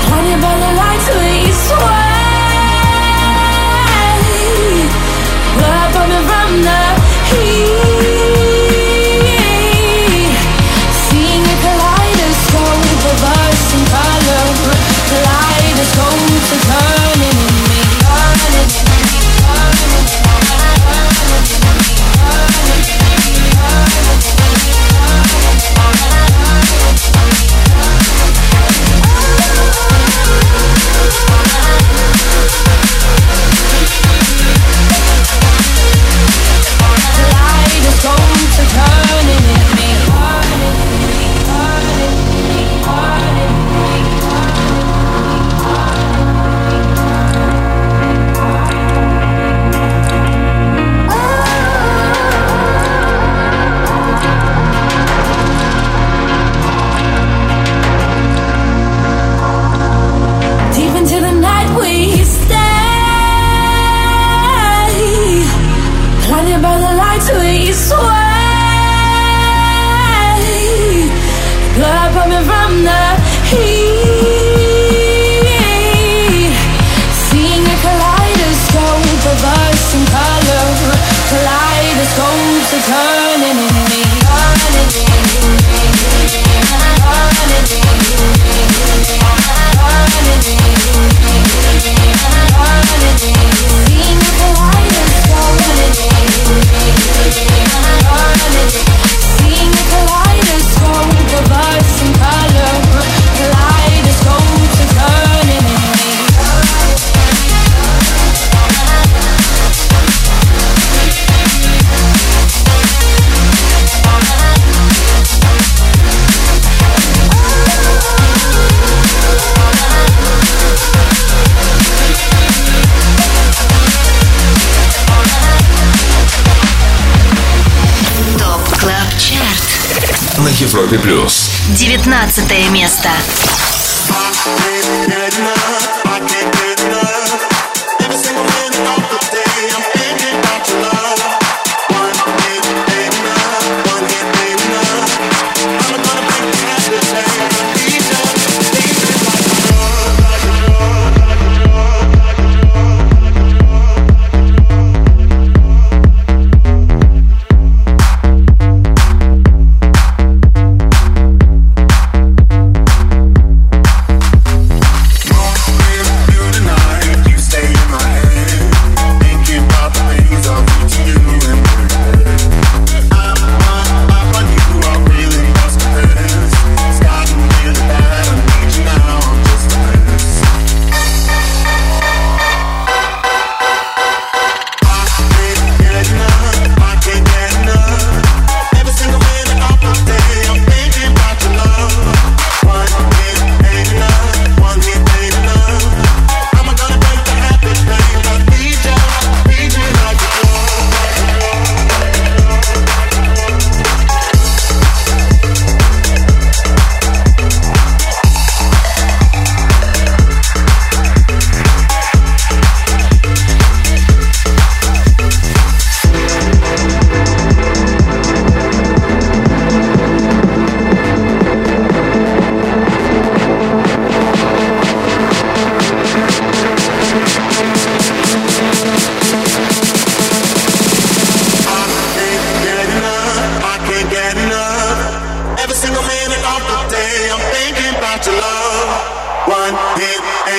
Blinded 0.08 0.40
by 0.40 0.54
the 0.64 0.70
lights 0.80 1.08
we 1.20 1.52
sway. 1.52 1.99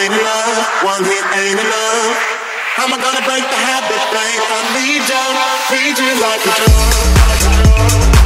ain't 0.02 0.14
enough. 0.14 0.84
One 0.84 1.04
hit 1.04 1.26
ain't 1.38 1.60
enough. 1.60 2.18
How 2.76 2.86
am 2.86 2.94
I 2.94 2.98
gonna 2.98 3.22
break 3.28 3.44
the 3.44 3.62
habit, 3.70 4.02
babe? 4.10 4.42
I 4.50 4.62
need 4.82 5.06
you, 5.06 5.26
need 5.70 5.98
you 6.00 6.12
like 6.22 6.42
a 6.42 6.54
drug. 8.10 8.21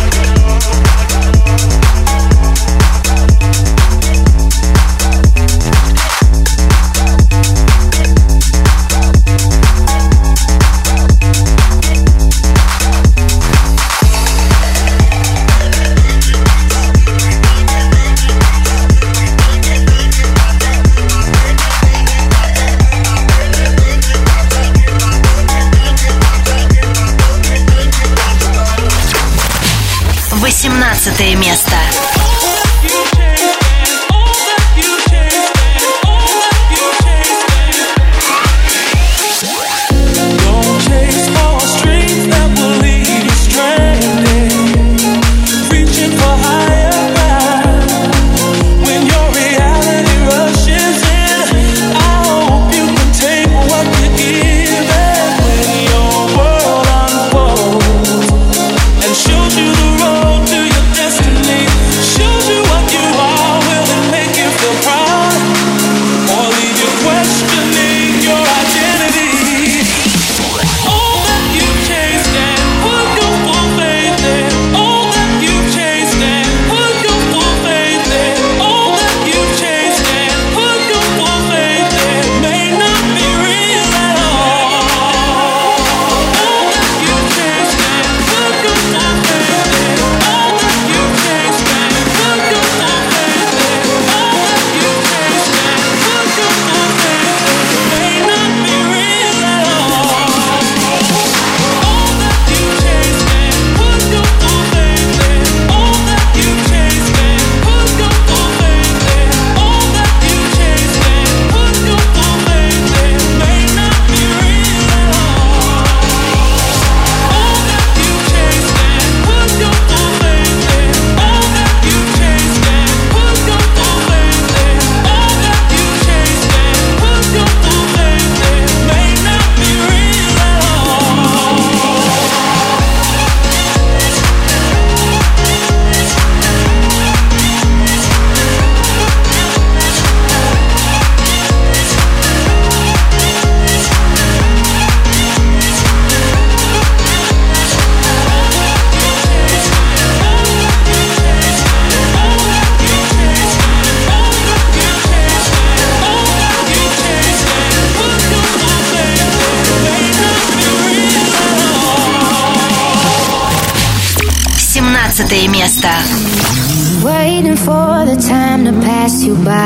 Девятое 31.17 31.36
место. 31.38 31.85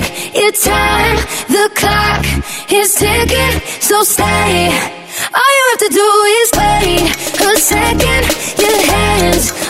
Take 0.00 0.34
your 0.34 0.52
time. 0.52 1.16
The 1.48 1.70
clock 1.74 2.24
is 2.70 2.94
ticking, 2.94 3.60
so 3.80 4.02
stay. 4.02 4.70
All 5.38 5.52
you 5.56 5.64
have 5.70 5.82
to 5.86 5.90
do 6.02 6.08
is 6.40 6.48
wait 6.60 7.04
a 7.40 7.56
second. 7.56 8.24
Your 8.62 8.78
hands 8.92 9.61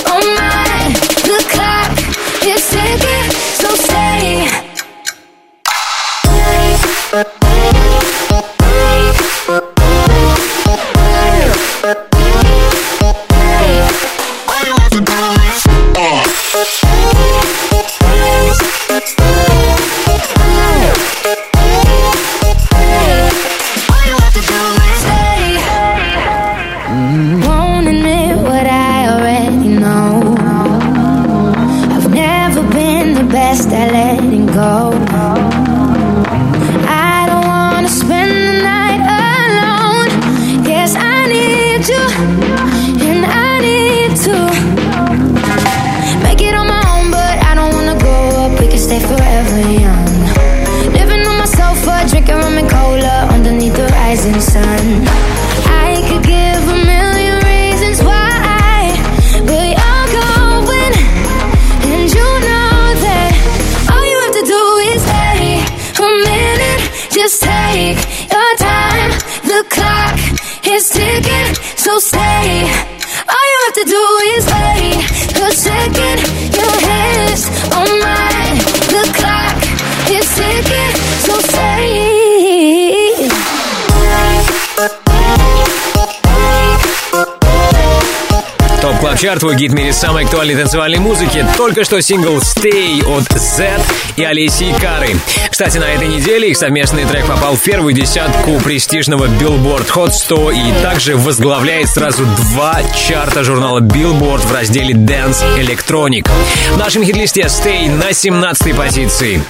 Чарт, 89.23 89.39
твой 89.39 89.55
гид 89.55 89.71
в 89.71 89.75
мире 89.77 89.93
самой 89.93 90.25
актуальной 90.25 90.57
танцевальной 90.57 90.99
музыки. 90.99 91.47
Только 91.57 91.85
что 91.85 92.03
сингл 92.03 92.39
Stay 92.39 93.07
от 93.07 93.23
Z 93.39 93.81
и 94.17 94.25
Алисии 94.25 94.75
Кары. 94.81 95.15
Кстати, 95.49 95.79
на 95.79 95.85
этой 95.85 96.09
неделе 96.09 96.51
их 96.51 96.57
совместный 96.57 97.05
трек 97.05 97.27
попал 97.27 97.55
в 97.55 97.63
первую 97.63 97.95
десятку 97.95 98.59
престижного 98.59 99.27
Billboard 99.27 99.89
Hot 99.95 100.11
100 100.11 100.51
и 100.51 100.73
также 100.83 101.17
возглавляет 101.17 101.89
сразу 101.89 102.25
два 102.51 102.81
чарта 102.97 103.45
журнала 103.45 103.79
Billboard 103.79 104.45
в 104.45 104.53
разделе 104.53 104.93
Dance 104.95 105.45
Electronic. 105.57 106.29
В 106.73 106.79
нашем 106.79 107.05
хит-листе 107.05 107.43
Stay 107.43 107.89
на 107.89 108.11
17-й 108.11 108.75
позиции. 108.75 109.41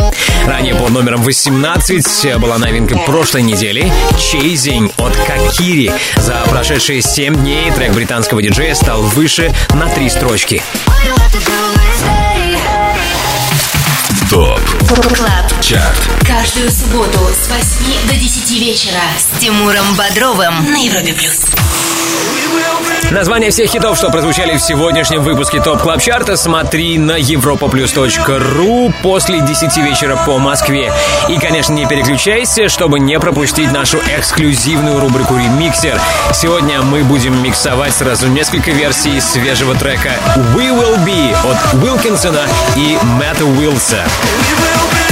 Ранее 0.46 0.74
под 0.74 0.90
номером 0.90 1.22
18 1.22 2.38
была 2.38 2.58
новинка 2.58 2.98
прошлой 2.98 3.42
недели 3.42 3.90
Chasing 4.16 4.92
от 4.98 5.16
Какири. 5.26 5.90
За 6.16 6.42
прошедшие 6.50 7.00
7 7.00 7.36
дней 7.36 7.70
трек 7.70 7.92
британского 7.92 8.42
диджея 8.42 8.74
стал 8.74 9.00
выше 9.00 9.50
на 9.70 9.88
три 9.88 10.08
строчки. 10.08 10.62
Top 14.30 14.60
Club 15.14 15.60
Chart 15.60 16.26
Каждую 16.26 16.70
субботу 16.70 17.18
с 17.34 17.48
8 17.48 18.08
до 18.08 18.14
10 18.14 18.50
вечера 18.60 19.00
с 19.18 19.38
Тимуром 19.38 19.94
Бодровым 19.94 20.72
на 20.72 20.76
Европе 20.76 21.12
плюс. 21.12 21.40
Название 23.12 23.50
всех 23.50 23.68
хитов, 23.68 23.98
что 23.98 24.08
прозвучали 24.08 24.56
в 24.56 24.62
сегодняшнем 24.62 25.20
выпуске 25.20 25.60
Top 25.60 25.82
Club 25.82 26.00
Чарта, 26.00 26.34
смотри 26.38 26.96
на 26.96 27.20
europaplus.ru 27.20 28.90
после 29.02 29.42
10 29.42 29.76
вечера 29.76 30.16
по 30.24 30.38
Москве. 30.38 30.90
И, 31.28 31.36
конечно, 31.36 31.74
не 31.74 31.84
переключайся, 31.84 32.70
чтобы 32.70 33.00
не 33.00 33.20
пропустить 33.20 33.70
нашу 33.70 33.98
эксклюзивную 33.98 34.98
рубрику 34.98 35.36
«Ремиксер». 35.36 36.00
Сегодня 36.32 36.80
мы 36.80 37.04
будем 37.04 37.42
миксовать 37.42 37.94
сразу 37.94 38.28
несколько 38.28 38.70
версий 38.70 39.20
свежего 39.20 39.74
трека 39.74 40.12
«We 40.56 40.70
Will 40.70 40.98
Be» 41.04 41.36
от 41.44 41.84
Уилкинсона 41.84 42.46
и 42.76 42.96
Мэтта 43.02 43.44
Уилса. 43.44 44.06
Да, 44.62 45.11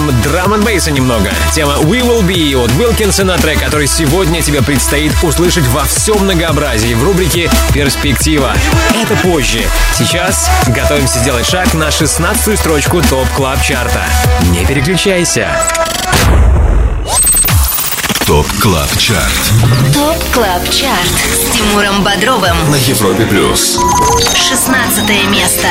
добавим 0.00 0.22
драм 0.22 0.54
н 0.54 0.62
бейса 0.62 0.90
немного. 0.90 1.30
Тема 1.54 1.74
We 1.74 2.00
Will 2.00 2.22
Be 2.22 2.56
от 2.56 2.70
Уилкинсона, 2.72 3.38
трек, 3.38 3.60
который 3.60 3.86
сегодня 3.86 4.42
тебе 4.42 4.62
предстоит 4.62 5.12
услышать 5.22 5.66
во 5.68 5.84
всем 5.84 6.18
многообразии 6.24 6.94
в 6.94 7.04
рубрике 7.04 7.50
«Перспектива». 7.72 8.54
Это 8.94 9.16
позже. 9.16 9.62
Сейчас 9.94 10.50
готовимся 10.68 11.18
сделать 11.18 11.46
шаг 11.46 11.74
на 11.74 11.88
16-ю 11.88 12.56
строчку 12.56 13.02
Top 13.02 13.28
Club 13.36 13.62
Чарта. 13.62 14.04
Не 14.50 14.64
переключайся. 14.64 15.48
Top 18.30 18.46
Club 18.62 18.96
Chart 18.96 19.92
Top 19.92 20.16
Club 20.32 20.62
Chart 20.70 21.10
с 21.32 21.50
Тимуром 21.52 22.04
Бодровым. 22.04 22.54
на 22.70 22.76
Европе 22.76 23.26
плюс. 23.26 23.76
16 24.36 25.28
место. 25.32 25.66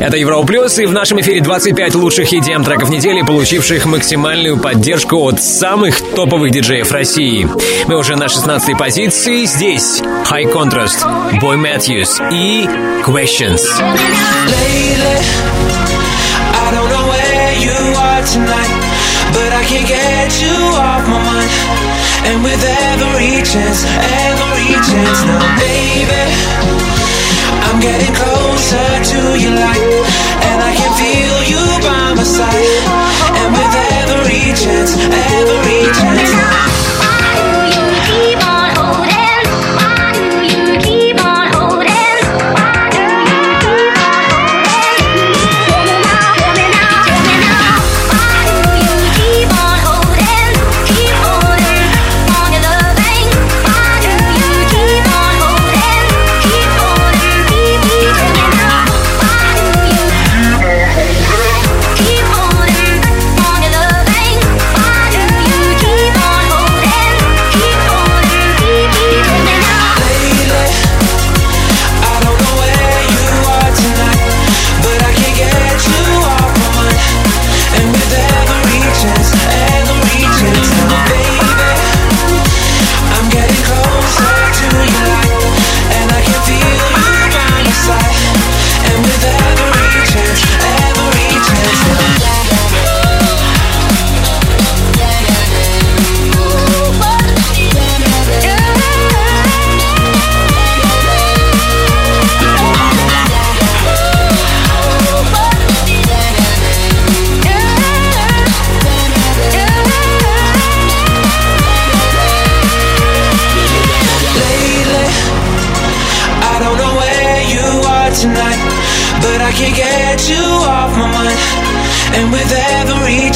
Это 0.00 0.16
Европа 0.16 0.46
Плюс, 0.46 0.78
и 0.78 0.86
в 0.86 0.92
нашем 0.94 1.20
эфире 1.20 1.42
25 1.42 1.96
лучших 1.96 2.32
EDM 2.32 2.64
треков 2.64 2.88
недели, 2.88 3.20
получивших 3.20 3.84
максимальную 3.84 4.56
поддержку 4.56 5.18
от 5.18 5.42
самых 5.42 6.00
топовых 6.14 6.50
диджеев 6.50 6.90
России. 6.90 7.46
Мы 7.86 7.98
уже 7.98 8.16
на 8.16 8.30
16 8.30 8.78
позиции. 8.78 9.44
Здесь 9.44 10.00
High 10.00 10.50
Contrast, 10.50 11.04
Boy 11.42 11.58
Matthews 11.62 12.26
и 12.32 12.66
Questions. 13.04 13.60
Lately, 14.48 15.20
I 16.56 16.70
don't 16.72 16.88
know 16.88 17.06
where 17.06 17.52
you 17.60 17.94
are 17.98 18.24
tonight, 18.24 18.79
but 19.40 19.52
I 19.56 19.64
can't 19.64 19.88
get 19.88 20.28
you 20.44 20.56
off 20.76 21.04
my 21.08 21.16
mind. 21.16 21.50
And 22.28 22.44
with 22.44 22.60
every 22.60 23.40
chance, 23.40 23.80
every 24.28 24.72
chance 24.88 25.20
now, 25.24 25.44
baby, 25.56 26.24
I'm 27.66 27.78
getting 27.80 28.12
closer 28.20 28.90
to 29.12 29.20
your 29.40 29.56
light, 29.56 29.84
and 30.48 30.58
I 30.60 30.72
can 30.76 30.92
feel 31.00 31.38
you 31.52 31.64
by 31.80 32.12
my 32.18 32.26
side. 32.36 32.76
And 33.40 33.48
with 33.56 33.74
every 33.96 34.44
chance, 34.62 34.92
every 35.08 35.88
chance 35.96 36.32
now. 36.36 36.99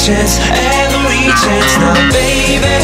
Chance, 0.05 0.37
every 0.37 1.25
chance 1.33 1.73
now, 1.81 1.97
baby, 2.13 2.77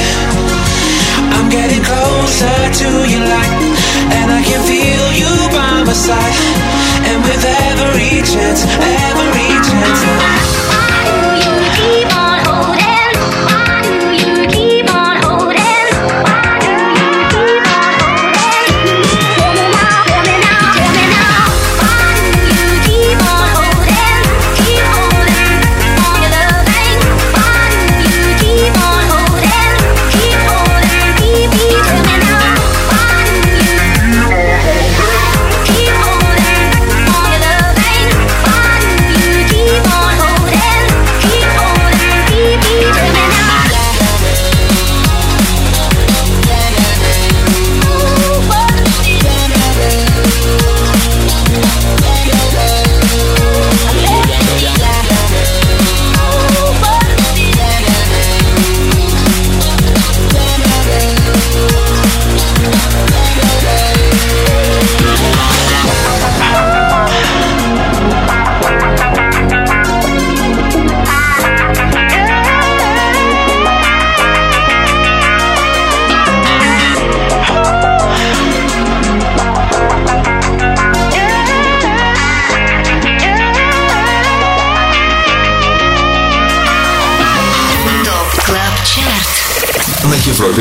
I'm 1.38 1.50
getting 1.54 1.84
closer 1.86 2.58
to 2.82 2.90
your 3.14 3.22
light, 3.22 3.62
and 4.18 4.32
I 4.34 4.42
can 4.42 4.58
feel 4.66 5.06
you 5.14 5.30
by 5.54 5.84
my 5.86 5.94
side. 5.94 6.38
And 7.06 7.22
with 7.22 7.46
every 7.46 8.26
chance, 8.26 8.66
every 8.66 9.54
chance 9.70 10.01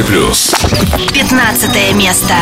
15 0.01 0.07
плюс. 0.07 0.55
15 1.13 1.93
место. 1.95 2.35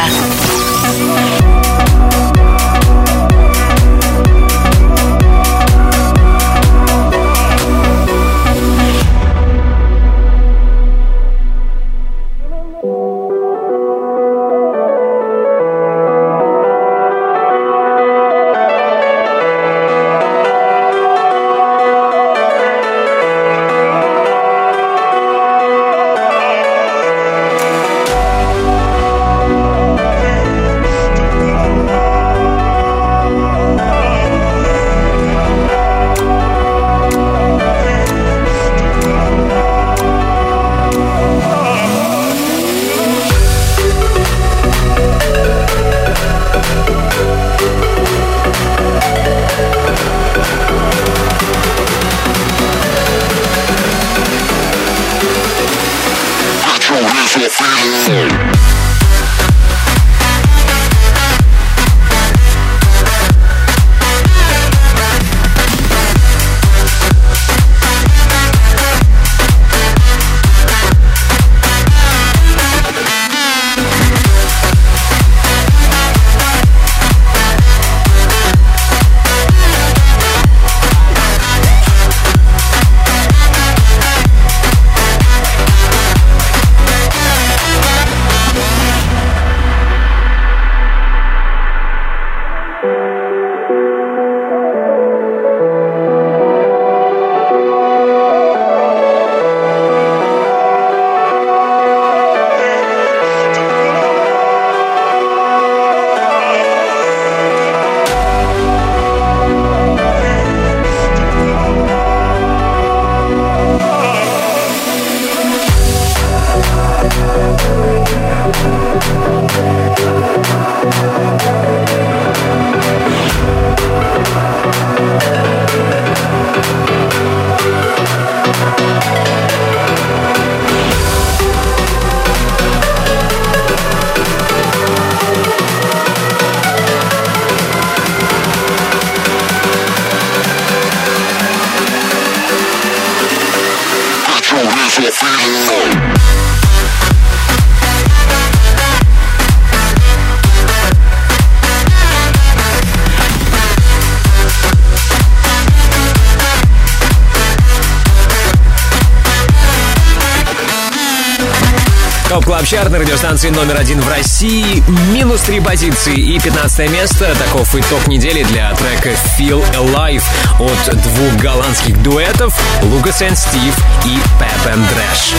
Радиостанции 163.48 163.50
номер 163.50 163.78
один 163.78 164.00
в 164.00 164.08
России. 164.08 164.82
Минус 165.12 165.40
три 165.42 165.60
позиции 165.60 166.14
и 166.14 166.38
15 166.38 166.90
место. 166.90 167.34
Таков 167.38 167.74
итог 167.74 168.06
недели 168.06 168.42
для 168.44 168.72
трека 168.74 169.10
Feel 169.38 169.64
Alive 169.74 170.22
от 170.58 171.02
двух 171.02 171.34
голландских 171.42 172.00
дуэтов 172.02 172.54
Лукас 172.82 173.22
и 173.22 173.34
Стив 173.34 173.76
и 174.04 174.18
Pep 174.40 174.74
and 174.74 174.84
Rash. 174.90 175.34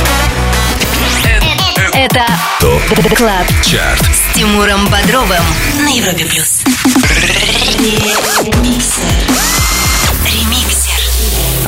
Это 1.94 2.26
Top 2.60 3.18
Club 3.18 3.48
Chart. 3.64 4.02
с 4.02 4.36
Тимуром 4.36 4.88
Бодровым 4.88 5.44
на 5.84 5.90
Европе 5.90 6.26
Плюс. 6.26 6.64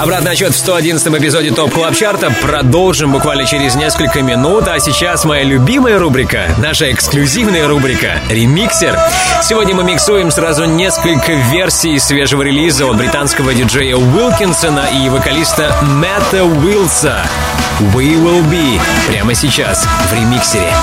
Обратный 0.01 0.31
отсчет 0.31 0.55
в 0.55 0.57
111 0.57 1.07
эпизоде 1.09 1.51
Top 1.51 1.71
Club 1.71 1.93
Чарта 1.93 2.31
продолжим 2.41 3.11
буквально 3.11 3.45
через 3.45 3.75
несколько 3.75 4.23
минут. 4.23 4.67
А 4.67 4.79
сейчас 4.79 5.25
моя 5.25 5.43
любимая 5.43 5.99
рубрика, 5.99 6.55
наша 6.57 6.91
эксклюзивная 6.91 7.67
рубрика 7.67 8.19
«Ремиксер». 8.27 8.97
Сегодня 9.43 9.75
мы 9.75 9.83
миксуем 9.83 10.31
сразу 10.31 10.65
несколько 10.65 11.33
версий 11.33 11.99
свежего 11.99 12.41
релиза 12.41 12.87
от 12.87 12.97
британского 12.97 13.53
диджея 13.53 13.95
Уилкинсона 13.95 14.87
и 15.03 15.07
вокалиста 15.09 15.71
Мэтта 15.83 16.45
Уилса. 16.45 17.21
«We 17.93 18.15
Will 18.15 18.43
Be» 18.49 18.81
прямо 19.07 19.35
сейчас 19.35 19.87
в 20.09 20.13
ремиксере. 20.15 20.73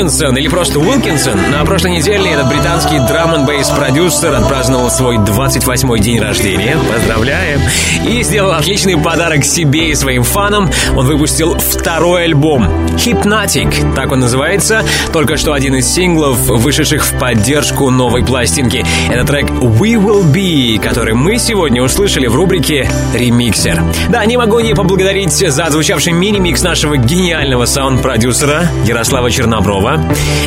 Уилкинсон, 0.00 0.34
или 0.38 0.48
просто 0.48 0.78
Уилкинсон. 0.78 1.50
На 1.50 1.62
прошлой 1.66 1.90
неделе 1.90 2.32
этот 2.32 2.48
британский 2.48 2.98
драм 3.06 3.34
н 3.34 3.44
бейс 3.44 3.68
продюсер 3.68 4.32
отпраздновал 4.32 4.90
свой 4.90 5.18
28-й 5.18 6.00
день 6.00 6.18
рождения. 6.18 6.78
Поздравляем! 6.90 7.60
И 8.08 8.22
сделал 8.22 8.52
отличный 8.52 8.96
подарок 8.96 9.44
себе 9.44 9.90
и 9.90 9.94
своим 9.94 10.22
фанам. 10.22 10.70
Он 10.96 11.04
выпустил 11.04 11.58
второй 11.58 12.24
альбом 12.24 12.66
Hypnotic, 12.96 13.94
так 13.94 14.10
он 14.10 14.20
называется. 14.20 14.86
Только 15.12 15.36
что 15.36 15.52
один 15.52 15.74
из 15.74 15.86
синглов, 15.86 16.38
вышедших 16.38 17.04
в 17.04 17.18
поддержку 17.18 17.90
новой 17.90 18.24
пластинки. 18.24 18.82
Это 19.10 19.24
трек 19.26 19.50
We 19.50 19.96
Will 19.96 20.24
Be, 20.24 20.80
который 20.80 21.12
мы 21.12 21.36
сегодня 21.36 21.82
услышали 21.82 22.26
в 22.26 22.34
рубрике 22.34 22.88
«Ремиксер». 23.12 23.82
Да, 24.08 24.24
не 24.24 24.38
могу 24.38 24.60
не 24.60 24.74
поблагодарить 24.74 25.32
за 25.32 25.64
отзвучавший 25.64 26.14
мини-микс 26.14 26.62
нашего 26.62 26.96
гениального 26.96 27.66
саунд-продюсера 27.66 28.66
Ярослава 28.86 29.30
Черноброва. 29.30 29.89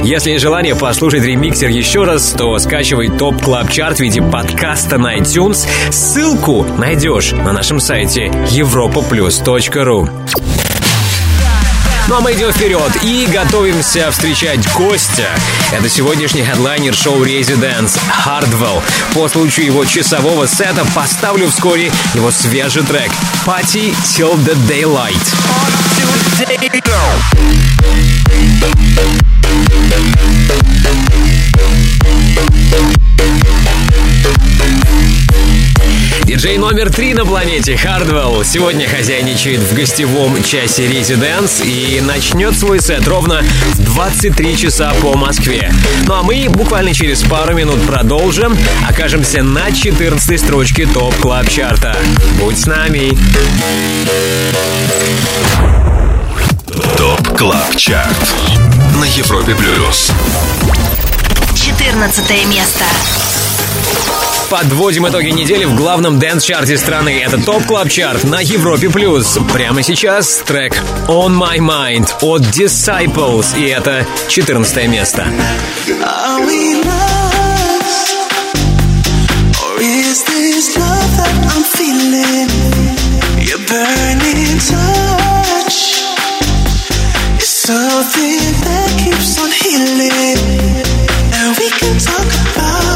Если 0.04 0.32
есть 0.32 0.42
желание 0.42 0.76
послушать 0.76 1.24
ремиксер 1.24 1.70
еще 1.70 2.04
раз, 2.04 2.32
то 2.38 2.58
скачивай 2.60 3.10
Top 3.10 3.42
Club 3.42 3.72
Chart 3.72 3.98
в 3.98 4.02
виде 4.02 4.22
подкаста 4.22 4.98
на 4.98 5.18
iTunes. 5.18 5.68
Ссылку 5.92 6.66
найдешь 6.78 7.32
на 7.32 7.52
нашем 7.54 7.80
сайте 7.80 8.28
europaplus.ru 8.28 10.10
ну 12.10 12.18
а 12.18 12.22
мы 12.22 12.34
идем 12.34 12.52
вперед 12.52 12.92
и 13.02 13.28
готовимся 13.32 14.12
встречать 14.12 14.60
гостя. 14.74 15.30
Это 15.72 15.88
сегодняшний 15.88 16.44
хедлайнер 16.44 16.94
шоу 16.94 17.24
Residence 17.24 17.98
Hardwell. 18.26 18.84
По 19.14 19.30
случаю 19.30 19.68
его 19.68 19.86
часового 19.86 20.46
сета 20.46 20.86
поставлю 20.94 21.50
вскоре 21.50 21.92
его 22.14 22.30
свежий 22.30 22.84
трек 22.84 23.10
Party 23.46 23.96
Till 24.04 24.36
the 24.44 24.56
Daylight. 24.68 25.34
Диджей 36.34 36.58
номер 36.58 36.92
три 36.92 37.14
на 37.14 37.26
планете 37.26 37.78
Hardwell 37.78 38.44
сегодня 38.44 38.88
хозяйничает 38.88 39.60
в 39.60 39.76
гостевом 39.76 40.42
часе 40.44 40.88
Residence 40.88 41.64
и 41.64 42.02
начнет 42.02 42.56
свой 42.58 42.82
сет 42.82 43.08
ровно 43.08 43.44
в 43.76 43.84
23 43.84 44.58
часа 44.58 44.94
по 45.02 45.16
Москве. 45.16 45.72
Ну 46.08 46.16
а 46.16 46.24
мы 46.24 46.48
буквально 46.50 46.94
через 46.94 47.22
пару 47.22 47.54
минут 47.54 47.82
продолжим, 47.86 48.58
окажемся 48.90 49.44
на 49.44 49.72
14 49.72 50.40
строчке 50.40 50.88
Top 50.88 51.14
Club 51.18 51.48
Chart 51.50 51.83
а. 51.83 51.96
Будь 52.40 52.60
с 52.60 52.66
нами! 52.66 53.16
TOP 56.98 57.38
CLUB 57.38 57.76
CHART 57.76 58.34
на 59.00 59.06
Европе 59.06 59.56
Плюс. 59.56 60.12
14 61.56 62.46
место. 62.48 62.84
Подводим 64.50 65.08
итоги 65.08 65.30
недели 65.30 65.66
в 65.66 65.76
главном 65.76 66.20
dance-чарте 66.20 66.78
страны. 66.78 67.22
Это 67.26 67.44
Top 67.44 67.66
Club 67.66 67.90
Chart 67.90 68.24
на 68.24 68.40
Европе+. 68.40 68.90
плюс. 68.90 69.40
Прямо 69.52 69.82
сейчас 69.82 70.44
трек 70.46 70.74
On 71.08 71.32
My 71.36 71.58
Mind 71.58 72.08
от 72.22 72.42
Disciples. 72.56 73.58
И 73.58 73.66
это 73.68 74.06
14 74.28 74.88
место. 74.88 75.28
Are 75.88 76.46
we 76.46 76.84
lost? 76.84 78.14
Or 79.64 79.82
is 79.82 80.24
this 80.26 80.78
love 80.78 81.18
that 81.18 81.36
I'm 81.50 81.64
feeling? 81.64 82.50
Your 83.42 83.60
burning 83.68 84.38
is 84.38 84.72
something 87.66 88.44
that 88.68 88.90
keeps 89.00 89.40
on 89.40 89.50
healing. 89.50 90.84
And 91.32 91.58
we 91.58 91.70
can 91.80 91.98
talk 91.98 92.28
about 92.52 92.93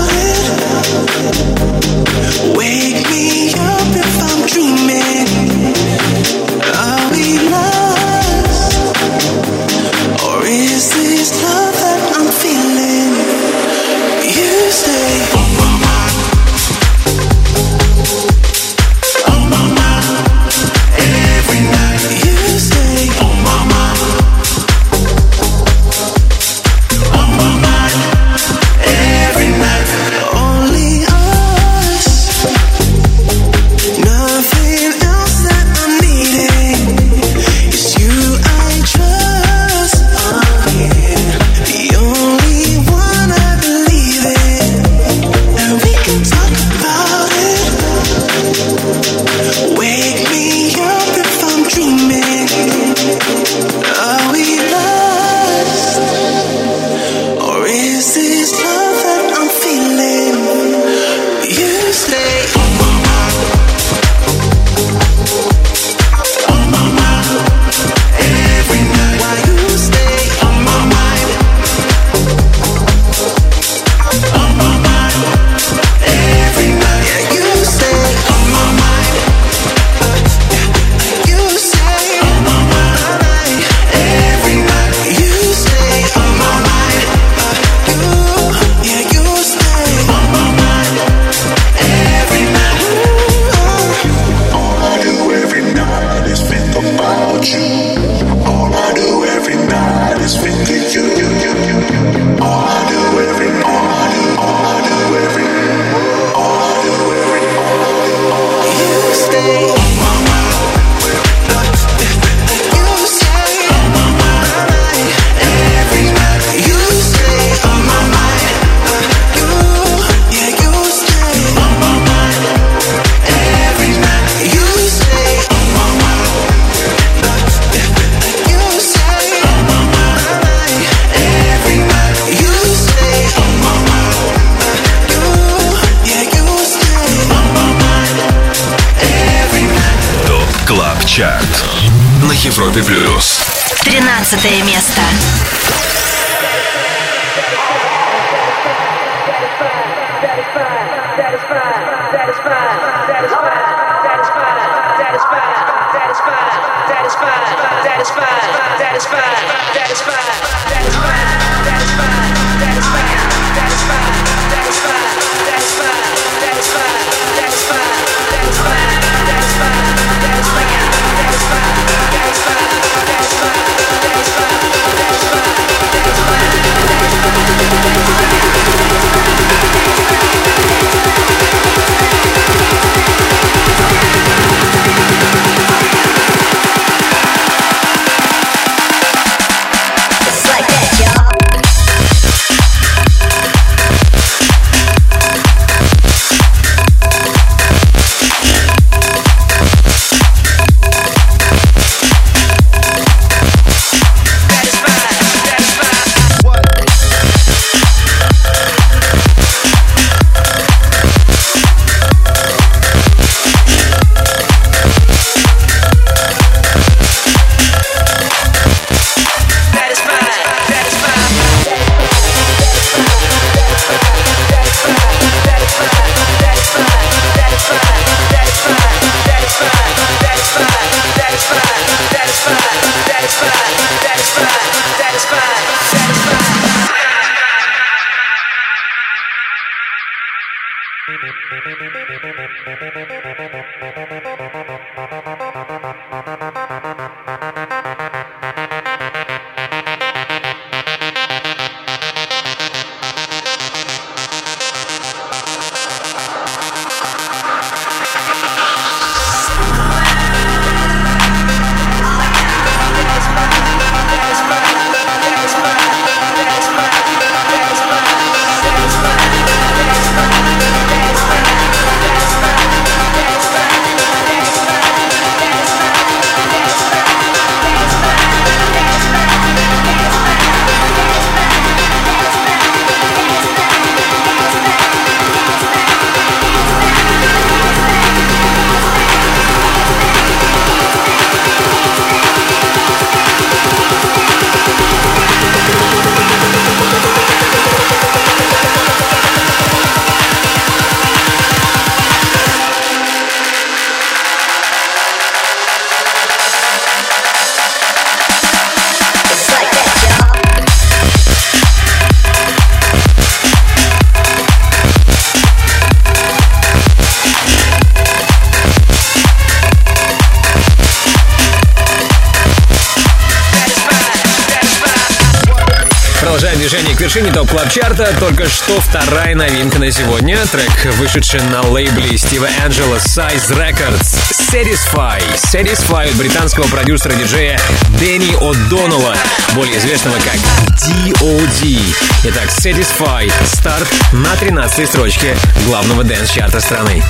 чарта 327.97 328.19
Только 328.19 328.47
что 328.47 328.79
вторая 328.79 329.35
новинка 329.35 329.79
на 329.79 329.91
сегодня. 329.91 330.37
Трек, 330.47 330.93
вышедший 330.95 331.41
на 331.43 331.61
лейбле 331.61 332.17
Стива 332.17 332.47
Энджела 332.63 332.97
Size 332.97 333.49
Records. 333.51 334.17
Satisfy. 334.51 335.21
Satisfy 335.35 336.09
от 336.09 336.15
британского 336.15 336.65
продюсера-диджея 336.67 337.59
Дэнни 337.99 338.35
О'Доннелла, 338.35 339.15
более 339.53 339.77
известного 339.77 340.17
как 340.17 340.37
D.O.D. 340.85 341.79
Итак, 342.25 342.49
Satisfy. 342.49 343.31
Старт 343.45 343.87
на 344.11 344.35
13 344.35 344.87
строчке 344.87 345.35
главного 345.65 346.03
dance-чарта 346.03 346.59
страны. 346.59 347.03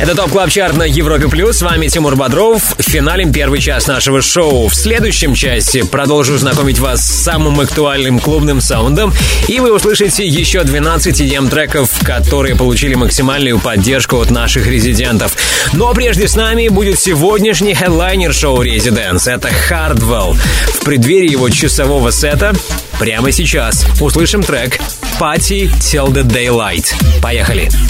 Это 0.00 0.14
Top 0.14 0.30
Club 0.30 0.48
Chart 0.50 0.78
на 0.78 0.84
Европе 0.84 1.28
Плюс. 1.28 1.58
С 1.58 1.62
вами 1.62 1.88
Тимур 1.88 2.16
Бодров. 2.16 2.74
Финалим 2.78 3.34
первый 3.34 3.60
час 3.60 3.86
нашего 3.86 4.22
шоу. 4.22 4.68
В 4.68 4.74
следующем 4.74 5.34
части 5.34 5.82
продолжу 5.82 6.38
знакомить 6.38 6.78
вас 6.78 7.06
с 7.06 7.22
самым 7.22 7.60
актуальным 7.60 8.18
клубным 8.18 8.62
саундом. 8.62 9.12
И 9.46 9.60
вы 9.60 9.74
услышите 9.74 10.26
еще 10.26 10.64
12 10.64 11.20
EDM-треков, 11.20 12.02
которые 12.02 12.56
получили 12.56 12.94
максимальную 12.94 13.58
поддержку 13.58 14.18
от 14.18 14.30
наших 14.30 14.66
резидентов. 14.66 15.36
Но 15.74 15.92
прежде 15.92 16.28
с 16.28 16.34
нами 16.34 16.68
будет 16.68 16.98
сегодняшний 16.98 17.74
хедлайнер 17.74 18.32
шоу 18.32 18.62
Residence. 18.62 19.26
Это 19.26 19.50
Hardwell. 19.68 20.34
В 20.80 20.82
преддверии 20.82 21.30
его 21.30 21.50
часового 21.50 22.10
сета 22.10 22.54
прямо 22.98 23.32
сейчас 23.32 23.84
услышим 24.00 24.42
трек 24.42 24.80
Party 25.20 25.70
Till 25.78 26.06
the 26.06 26.22
Daylight. 26.22 26.94
Поехали. 27.20 27.68
Top 27.68 27.89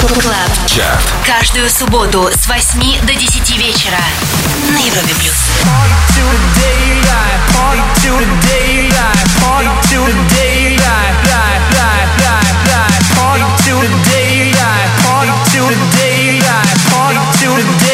Club. 0.00 0.66
Chart. 0.66 1.12
Каждую 1.24 1.70
субботу 1.70 2.30
с 2.30 2.46
8 2.46 3.06
до 3.06 3.14
10 3.14 3.56
вечера 3.56 3.98
на 4.68 4.78
Европе 4.78 5.14
Плюс. 5.14 5.50
Party 16.76 17.46
to 17.46 17.56
the 17.56 17.85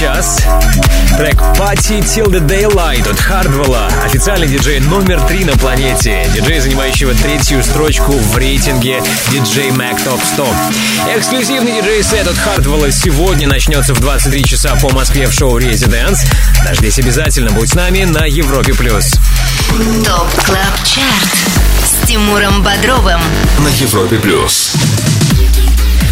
начали 0.00 0.06
новый 0.06 0.14
час. 0.14 0.42
Трек 1.16 1.36
Party 1.58 2.00
Till 2.00 2.26
the 2.26 2.40
Daylight 2.40 3.08
от 3.08 3.18
Хардвелла. 3.18 3.88
Официальный 4.04 4.48
диджей 4.48 4.80
номер 4.80 5.20
три 5.22 5.44
на 5.44 5.52
планете. 5.52 6.26
Диджей, 6.34 6.60
занимающего 6.60 7.14
третью 7.14 7.62
строчку 7.62 8.12
в 8.12 8.36
рейтинге 8.36 9.02
DJ 9.30 9.70
Mac 9.70 10.02
Top 10.04 10.20
100. 10.34 10.54
Эксклюзивный 11.16 11.72
диджей-сет 11.72 12.26
от 12.26 12.36
Хардвелла 12.36 12.90
сегодня 12.90 13.48
начнется 13.48 13.94
в 13.94 14.00
23 14.00 14.44
часа 14.44 14.76
по 14.76 14.90
Москве 14.90 15.26
в 15.26 15.32
шоу 15.32 15.58
Residence. 15.58 16.26
Дождись 16.64 16.98
обязательно, 16.98 17.50
будь 17.50 17.70
с 17.70 17.74
нами 17.74 18.04
на 18.04 18.24
Европе+. 18.24 18.72
плюс. 18.74 19.12
ТОП 20.04 20.44
КЛАБ 20.44 20.84
ЧАРТ 20.84 21.38
с 21.84 22.06
Тимуром 22.06 22.62
Бодровым. 22.62 23.20
На 23.58 23.68
Европе 23.68 24.16
плюс. 24.16 24.72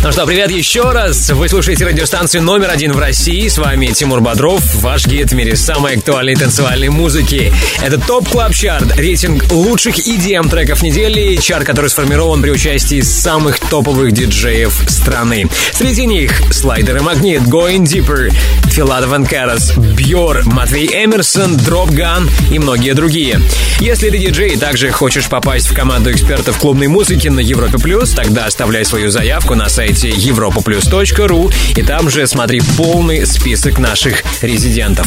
Ну 0.01 0.13
что, 0.13 0.25
привет 0.27 0.53
еще 0.53 0.93
раз. 0.93 1.29
Вы 1.31 1.49
слушаете 1.49 1.85
радиостанцию 1.85 2.45
номер 2.45 2.71
один 2.71 2.93
в 2.93 2.99
России. 3.01 3.49
С 3.49 3.59
вами 3.59 3.87
Тимур 3.87 4.21
Бодров, 4.21 4.63
ваш 4.77 5.07
гид 5.07 5.33
в 5.33 5.35
мире 5.35 5.57
самой 5.57 5.97
актуальной 5.97 6.37
танцевальной 6.37 6.89
музыки. 6.89 7.53
Это 7.83 7.99
Top 7.99 8.29
Club 8.29 8.55
Chart, 8.55 8.97
рейтинг 8.97 9.51
лучших 9.51 9.99
EDM 9.99 10.49
треков 10.49 10.83
недели, 10.83 11.35
чарт, 11.35 11.67
который 11.67 11.91
сформирован 11.91 12.41
при 12.41 12.51
участии 12.51 13.01
самых 13.01 13.59
топовых 13.59 14.13
диджеев 14.13 14.85
страны. 14.87 15.49
Среди 15.73 16.07
них 16.07 16.43
Слайдер 16.53 16.99
и 16.99 17.01
Magnit, 17.01 17.43
Going 17.43 17.83
Deeper, 17.83 18.33
Filatov 18.71 19.29
Karas, 19.29 19.77
Бьор, 19.77 20.45
Матвей 20.45 20.87
Эмерсон, 20.87 21.57
Dropgun 21.57 22.31
и 22.53 22.61
многие 22.61 22.95
другие. 22.95 23.41
Если 23.81 24.11
ты 24.11 24.19
диджей 24.19 24.51
и 24.51 24.57
также 24.57 24.93
хочешь 24.93 25.29
попасть 25.29 25.69
в 25.69 25.75
команду 25.75 26.13
экспертов 26.13 26.57
клубной 26.59 26.87
музыки 26.87 27.27
на 27.27 27.41
Европе 27.41 27.79
Плюс, 27.79 28.11
тогда 28.11 28.47
оставляй 28.47 28.85
свою 28.85 29.11
заявку 29.11 29.57
на 29.57 29.69
сайте 29.69 29.88
europaplus.ru 29.93 31.53
и 31.77 31.83
там 31.83 32.11
же 32.11 32.27
смотри 32.27 32.61
полный 32.77 33.27
список 33.27 33.79
наших 33.79 34.23
резидентов. 34.43 35.07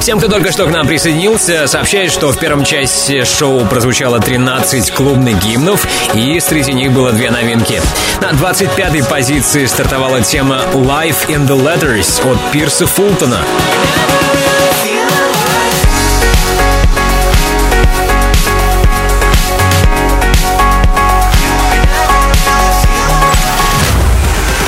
Всем, 0.00 0.18
кто 0.18 0.28
только 0.28 0.50
что 0.50 0.66
к 0.66 0.70
нам 0.70 0.88
присоединился, 0.88 1.68
сообщает, 1.68 2.10
что 2.10 2.32
в 2.32 2.38
первом 2.38 2.64
части 2.64 3.22
шоу 3.24 3.64
прозвучало 3.66 4.18
13 4.18 4.90
клубных 4.90 5.40
гимнов, 5.40 5.86
и 6.14 6.40
среди 6.40 6.72
них 6.72 6.90
было 6.90 7.12
две 7.12 7.30
новинки. 7.30 7.80
На 8.20 8.30
25-й 8.30 9.04
позиции 9.04 9.64
стартовала 9.66 10.20
тема 10.20 10.62
«Life 10.74 11.28
in 11.28 11.46
the 11.46 11.56
Letters» 11.56 12.28
от 12.28 12.38
Пирса 12.50 12.86
Фултона. 12.86 13.38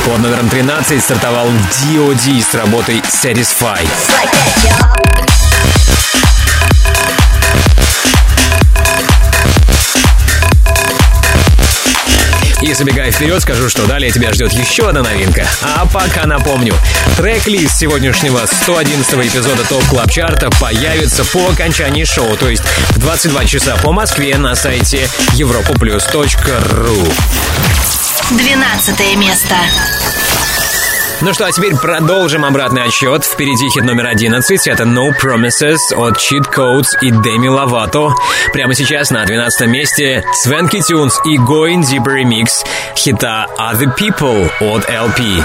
Под 0.04 0.18
номером 0.18 0.50
13 0.50 1.02
стартовал 1.02 1.48
D.O.D. 1.48 2.42
с 2.42 2.54
работой 2.54 3.02
Satisfy. 3.08 3.88
И 12.60 12.72
забегая 12.74 13.10
вперед, 13.12 13.40
скажу, 13.40 13.68
что 13.70 13.86
далее 13.86 14.10
тебя 14.10 14.32
ждет 14.32 14.52
еще 14.52 14.88
одна 14.88 15.02
новинка. 15.02 15.46
А 15.62 15.86
пока 15.86 16.26
напомню, 16.26 16.74
трек-лист 17.16 17.78
сегодняшнего 17.78 18.46
111 18.46 19.14
эпизода 19.14 19.64
Top 19.66 19.84
Club 19.84 20.10
Chart 20.10 20.44
а 20.44 20.50
появится 20.60 21.24
по 21.24 21.48
окончании 21.48 22.04
шоу, 22.04 22.36
то 22.36 22.48
есть 22.50 22.62
в 22.90 22.98
22 22.98 23.44
часа 23.46 23.76
по 23.76 23.92
Москве 23.92 24.36
на 24.36 24.54
сайте 24.54 25.08
europaplus.ru. 25.32 27.12
12 28.30 29.16
место. 29.16 29.54
Ну 31.20 31.34
что, 31.34 31.44
а 31.46 31.52
теперь 31.52 31.76
продолжим 31.76 32.44
обратный 32.44 32.82
отсчет. 32.82 33.22
Впереди 33.24 33.68
хит 33.68 33.84
номер 33.84 34.06
11. 34.06 34.66
Это 34.66 34.84
No 34.84 35.10
Promises 35.22 35.78
от 35.94 36.16
Cheat 36.16 36.50
Codes 36.50 36.88
и 37.02 37.10
Деми 37.10 37.48
Ловато. 37.48 38.14
Прямо 38.52 38.74
сейчас 38.74 39.10
на 39.10 39.24
12 39.24 39.68
месте 39.68 40.24
Свенки 40.32 40.80
Тюнс 40.80 41.20
и 41.26 41.36
Going 41.36 41.82
Deeper 41.82 42.22
Remix 42.22 42.64
хита 42.96 43.46
Other 43.58 43.94
People 43.94 44.50
от 44.60 44.88
LP. 44.88 45.44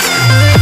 Bye. 0.31 0.60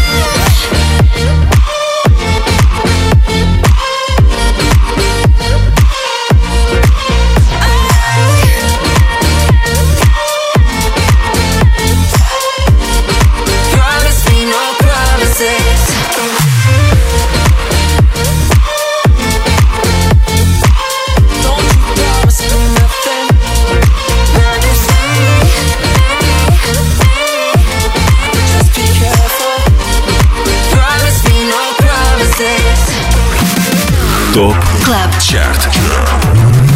ЧАРТ 35.30 35.70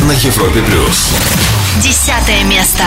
На 0.08 0.12
Европе 0.12 0.62
Плюс. 0.62 1.10
Десятое 1.82 2.44
место. 2.44 2.84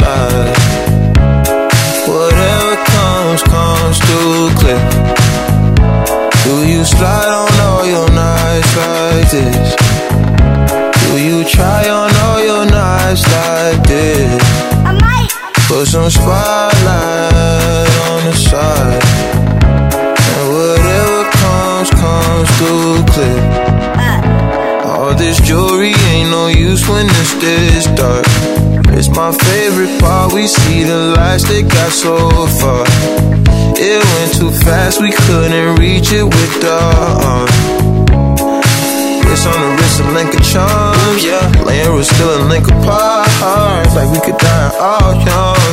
Slide. 0.00 0.56
Whatever 2.08 2.72
comes, 2.94 3.42
comes 3.54 3.96
too 4.08 4.50
clear. 4.60 4.82
Do 6.44 6.54
you 6.72 6.84
slide 6.84 7.30
on 7.42 7.52
all 7.66 7.84
your 7.86 8.08
nights 8.10 8.72
like 8.82 9.28
this? 9.36 9.68
Do 11.02 11.10
you 11.28 11.44
try 11.44 11.88
on 11.88 12.10
all 12.24 12.40
your 12.50 12.64
nights 12.66 13.24
like 13.36 13.80
this? 13.86 14.42
Put 15.68 15.86
some 15.86 16.10
spotlight 16.10 17.90
on 18.10 18.20
the 18.26 18.34
side. 18.34 19.02
And 20.34 20.46
whatever 20.56 21.20
comes, 21.42 21.90
comes 22.02 22.48
too 22.58 23.04
clear. 23.12 23.40
Uh. 24.06 24.88
All 24.88 25.14
this 25.14 25.40
jewelry 25.40 25.94
ain't 26.10 26.30
no 26.30 26.48
use 26.48 26.88
when 26.88 27.06
it's 27.06 27.34
this 27.34 27.86
dark. 27.94 28.59
It's 28.98 29.08
my 29.08 29.32
favorite 29.32 30.00
part. 30.00 30.32
We 30.32 30.46
see 30.46 30.84
the 30.84 31.14
lights 31.16 31.44
that 31.44 31.64
got 31.68 31.92
so 31.92 32.30
far. 32.60 32.84
It 33.76 34.00
went 34.12 34.30
too 34.36 34.50
fast, 34.64 35.00
we 35.00 35.10
couldn't 35.10 35.76
reach 35.76 36.12
it 36.12 36.24
with 36.24 36.60
the 36.60 36.76
arm. 36.76 37.48
It's 39.32 39.46
on 39.46 39.56
the 39.56 39.70
wrist 39.78 40.00
of 40.00 40.12
link 40.12 40.34
of 40.34 40.42
charms, 40.42 41.24
yeah. 41.24 41.64
Laying 41.64 41.94
was 41.94 42.08
still 42.08 42.28
a 42.28 42.44
link 42.48 42.66
apart. 42.66 43.86
Like 43.94 44.10
we 44.12 44.20
could 44.20 44.38
die 44.38 44.70
all 44.78 45.14
young. 45.14 45.70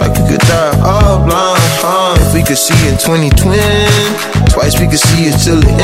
Like 0.00 0.12
we 0.18 0.28
could 0.30 0.44
die 0.46 0.78
all 0.84 1.24
blind. 1.26 1.99
Huh? 2.30 2.36
If 2.36 2.36
we 2.36 2.42
could 2.46 2.58
see 2.58 2.78
in 2.88 2.94
2020, 2.94 3.58
twice 4.50 4.78
we 4.78 4.86
could 4.86 4.98
see 4.98 5.26
it 5.26 5.36
till 5.42 5.58
the 5.58 5.70
end. 5.70 5.80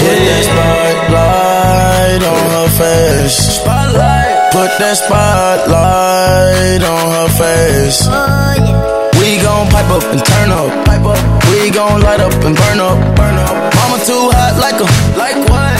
Put 0.00 0.18
that 0.24 0.42
spotlight 0.48 2.22
on 2.24 2.50
her 2.56 2.68
face. 2.72 3.36
Spotlight. 3.60 4.52
Put 4.52 4.70
that 4.80 4.96
spotlight 4.96 6.82
on 6.82 7.04
her 7.20 7.28
face. 7.36 8.08
Oh, 8.08 9.12
we 9.20 9.36
gon' 9.44 9.68
pipe 9.68 9.90
up 9.92 10.04
and 10.08 10.24
turn 10.24 10.50
up. 10.50 10.72
Pipe 10.86 11.04
up. 11.04 11.20
We 11.52 11.70
gon' 11.70 12.00
light 12.00 12.20
up 12.20 12.32
and 12.44 12.56
burn 12.56 12.80
up. 12.80 12.96
Burn 13.16 13.36
up. 13.36 13.74
Mama 13.76 14.00
too 14.04 14.32
hot 14.32 14.56
like 14.56 14.80
a 14.80 14.88
like 15.20 15.36
what? 15.48 15.79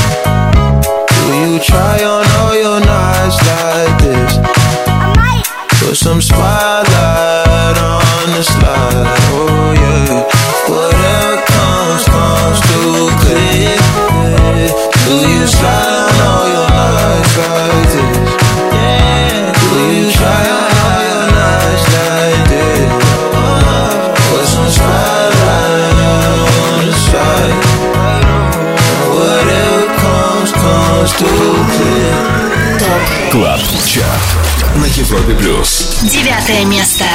Try 1.63 2.03
on 2.03 2.25
all 2.41 2.55
your 2.55 2.79
nights 2.79 3.37
like 3.47 4.01
this? 4.01 4.37
Put 5.79 5.95
some 5.95 6.19
spotlight 6.19 7.77
on 7.77 8.25
the 8.35 8.43
slide, 8.43 9.05
oh 9.29 9.73
yeah. 9.77 10.25
Whatever 10.67 11.37
comes, 11.45 12.03
comes 12.05 12.59
too 12.65 13.09
clear. 13.21 13.77
Do 15.05 15.15
you 15.29 15.45
slide 15.45 16.09
on 16.09 16.21
all 16.27 16.47
your 16.49 16.67
nights 16.69 17.37
like 17.37 17.87
this? 17.93 18.41
Do 19.69 19.79
you 19.95 20.11
try 20.11 20.50
Клаб 33.31 33.59
Чарт 33.85 34.75
на 34.75 34.85
Европе 34.85 35.33
плюс. 35.35 35.99
Девятое 36.03 36.65
место. 36.65 37.05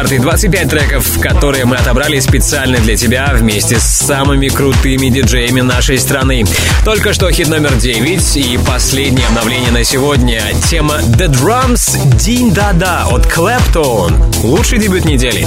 Top 0.00 0.08
Club 0.08 0.10
Chart 0.10 0.12
и 0.12 0.18
25 0.18 0.68
треков, 0.70 1.20
которые 1.20 1.66
мы 1.66 1.76
отобрали 1.76 2.20
специально 2.20 2.78
для 2.78 2.96
тебя 2.96 3.32
вместе 3.34 3.78
с 3.78 3.84
самыми 3.84 4.48
крутыми 4.48 5.08
диджеями 5.08 5.60
нашей 5.60 5.98
страны. 5.98 6.44
Только 6.86 7.12
что 7.12 7.30
хит 7.30 7.48
номер 7.48 7.74
9 7.74 8.36
и 8.36 8.58
последнее 8.66 9.26
обновление 9.26 9.70
на 9.72 9.84
сегодня. 9.84 10.42
Тема 10.70 11.00
The 11.00 11.28
Drums 11.28 11.98
Din 12.16 12.52
Daa 12.52 12.80
Daa 12.80 13.08
от 13.10 13.26
Claptone. 13.26 14.42
Лучший 14.42 14.78
дебют 14.78 15.04
недели. 15.04 15.46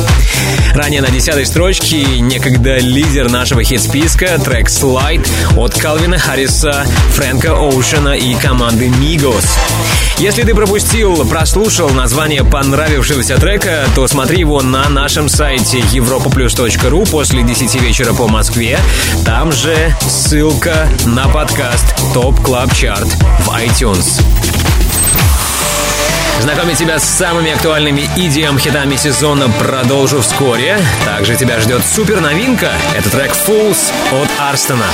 Ранее 0.76 1.02
на 1.02 1.10
десятой 1.10 1.48
строчке 1.48 2.04
некогда 2.20 2.78
лидер 2.78 3.32
нашего 3.32 3.64
хит-списка 3.64 4.38
трек 4.44 4.68
Slide 4.68 5.28
от 5.58 5.74
Калвина 5.74 6.20
Харриса, 6.20 6.86
Фрэнка 7.16 7.58
Оушена 7.58 8.16
и 8.16 8.36
команды 8.36 8.86
Migos. 8.86 9.46
Если 10.24 10.44
ты 10.44 10.56
пропустил, 10.56 11.28
прослушал 11.28 11.90
название 11.90 12.46
понравившегося 12.46 13.36
трека, 13.36 13.86
то 13.94 14.08
смотри 14.08 14.40
его 14.40 14.62
на 14.62 14.88
нашем 14.88 15.28
сайте 15.28 15.80
europaplus.ru 15.80 17.12
после 17.12 17.44
10 17.44 17.82
вечера 17.82 18.14
по 18.14 18.30
Москве. 18.30 18.80
Там 19.26 19.52
же 19.52 19.76
ссылка 20.00 20.88
на 21.06 21.28
подкаст 21.28 21.94
Top 22.14 22.40
Club 22.40 22.74
Chart 22.74 23.08
в 23.40 23.50
iTunes. 23.50 24.24
Знакомить 26.40 26.78
тебя 26.78 27.00
с 27.00 27.04
самыми 27.04 27.52
актуальными 27.52 28.10
EDM 28.16 28.58
хитами 28.58 28.96
сезона 28.96 29.50
продолжу 29.50 30.22
вскоре. 30.22 30.80
Также 31.04 31.36
тебя 31.36 31.60
ждет 31.60 31.82
супер 31.86 32.22
новинка. 32.22 32.72
Это 32.96 33.10
трек 33.10 33.34
Fools 33.46 33.92
от 34.14 34.30
Арстона. 34.40 34.86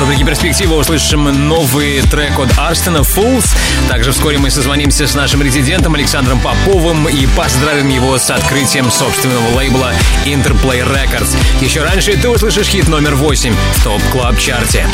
В 0.00 0.02
рубрике 0.02 0.24
«Перспектива» 0.24 0.76
услышим 0.76 1.24
новый 1.48 2.00
трек 2.00 2.38
от 2.38 2.48
Арстена 2.58 2.98
«Fools». 2.98 3.44
Также 3.88 4.12
вскоре 4.12 4.38
мы 4.38 4.50
созвонимся 4.50 5.06
с 5.06 5.14
нашим 5.14 5.42
резидентом 5.42 5.94
Александром 5.94 6.40
Поповым 6.40 7.06
и 7.06 7.26
поздравим 7.26 7.90
его 7.90 8.16
с 8.16 8.30
открытием 8.30 8.90
собственного 8.90 9.54
лейбла 9.54 9.92
Interplay 10.24 10.82
Records. 10.82 11.36
Еще 11.60 11.82
раньше 11.82 12.16
ты 12.16 12.30
услышишь 12.30 12.68
хит 12.68 12.88
номер 12.88 13.14
8 13.14 13.54
в 13.74 13.84
Top 13.84 14.00
Club 14.10 14.38
Chart 14.38 14.72
е. 14.72 14.86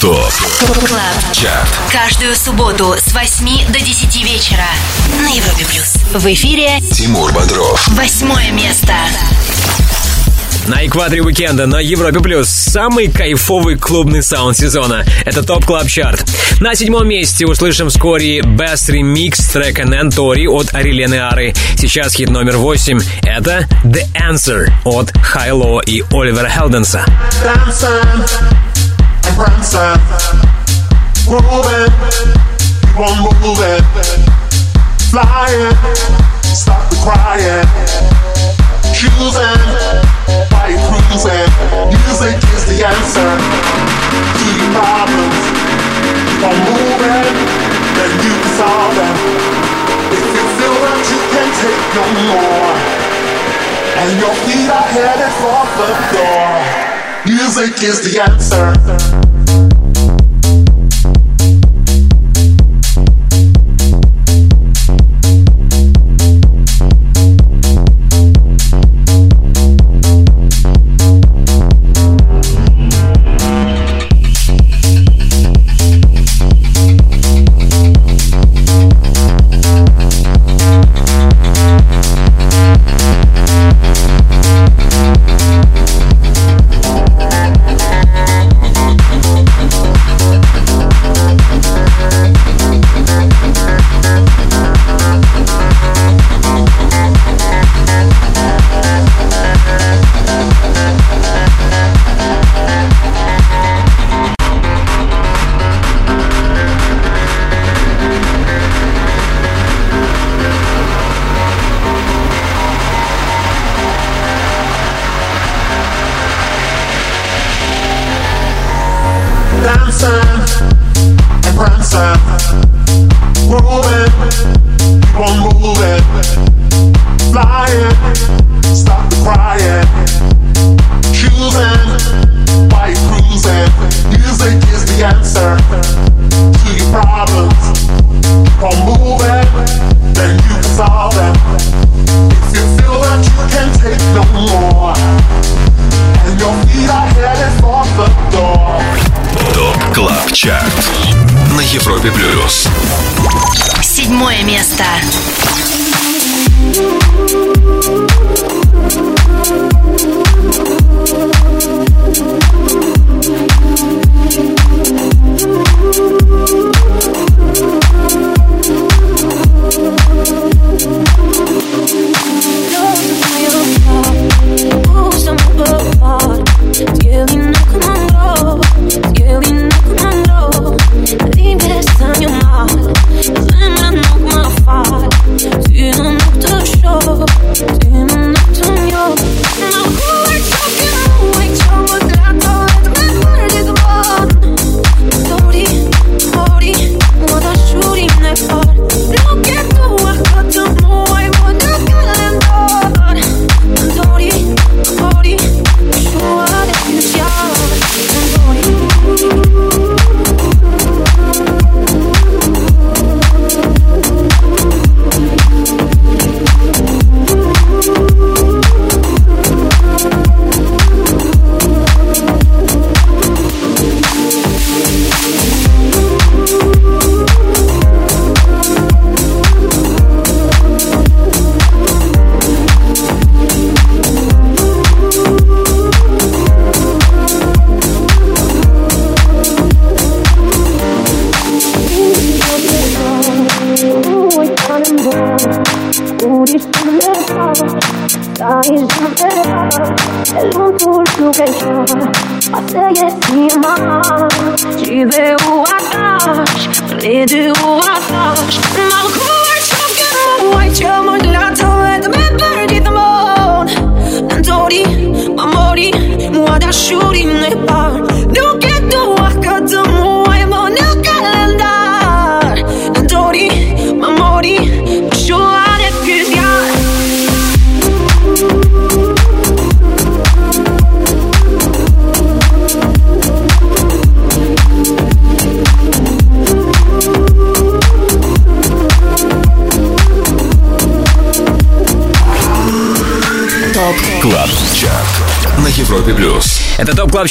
Top 0.00 0.32
Club. 0.86 1.32
Chart 1.32 1.68
Каждую 1.90 2.36
субботу 2.36 2.94
с 2.96 3.12
8 3.12 3.72
до 3.72 3.80
10 3.80 4.24
вечера 4.24 4.66
на 5.20 5.28
Европе 5.28 5.64
плюс. 5.64 5.96
В 6.12 6.32
эфире 6.32 6.80
Тимур 6.92 7.32
Бодров 7.32 7.88
восьмое 7.88 8.52
место. 8.52 8.94
На 10.66 10.86
экваторе 10.86 11.20
уикенда 11.20 11.66
на 11.66 11.78
Европе 11.78 12.20
Плюс 12.20 12.48
самый 12.48 13.08
кайфовый 13.08 13.76
клубный 13.76 14.22
саунд 14.22 14.56
сезона. 14.56 15.04
Это 15.24 15.42
Top 15.42 15.64
Club 15.64 15.88
Chart. 15.88 16.24
На 16.60 16.74
седьмом 16.74 17.06
месте 17.06 17.46
услышим 17.46 17.90
вскоре 17.90 18.40
Best 18.40 18.88
Remix 18.88 19.52
трека 19.52 19.84
Нентори 19.84 20.46
от 20.46 20.74
Арилены 20.74 21.16
Ары. 21.16 21.54
Сейчас 21.76 22.14
хит 22.14 22.30
номер 22.30 22.56
восемь. 22.56 22.98
Это 23.22 23.68
The 23.84 24.04
Answer 24.14 24.70
от 24.84 25.12
HI-LO 25.22 25.80
и 25.80 26.02
Оливера 26.10 26.48
Хелденса. 26.48 27.04
choosing, 38.94 40.03
you 40.70 40.78
cruising. 40.88 41.50
Music 41.92 42.36
is 42.56 42.64
the 42.64 42.78
answer 42.84 43.30
to 44.38 44.46
your 44.56 44.70
problems. 44.72 45.40
On 46.44 46.56
moving, 46.68 47.36
then 47.96 48.12
you 48.24 48.32
can 48.32 48.52
solve 48.56 48.94
them. 48.96 49.16
If 50.12 50.24
you 50.24 50.44
feel 50.56 50.76
that 50.84 51.00
you 51.10 51.20
can't 51.32 51.54
take 51.60 51.84
no 51.98 52.04
more, 52.28 52.74
and 54.00 54.10
your 54.20 54.34
feet 54.44 54.68
are 54.68 54.88
headed 54.94 55.32
for 55.40 55.62
the 55.80 55.90
door. 56.12 56.84
Music 57.26 57.82
is 57.82 57.98
the 58.04 58.20
answer. 58.20 59.73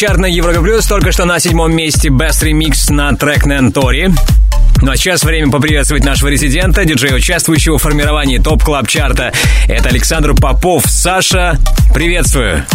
Chart 0.03 0.19
на 0.19 0.25
Европе 0.25 0.59
Плюс. 0.59 0.85
Только 0.85 1.13
что 1.13 1.23
на 1.23 1.39
седьмом 1.39 1.73
месте 1.73 2.09
Best 2.09 2.43
Remix 2.43 2.91
на 2.91 3.15
трек 3.15 3.45
Нентори. 3.45 4.11
Ну 4.81 4.91
а 4.91 4.97
сейчас 4.97 5.23
время 5.23 5.49
поприветствовать 5.49 6.03
нашего 6.03 6.27
резидента, 6.27 6.83
диджея, 6.83 7.13
участвующего 7.13 7.77
в 7.77 7.81
формировании 7.81 8.37
Top 8.37 8.61
Club 8.61 8.89
Chart 8.89 9.19
а. 9.19 9.31
Это 9.69 9.87
Александр 9.87 10.33
Попов. 10.33 10.83
Саша, 10.87 11.57
приветствую. 11.93 12.65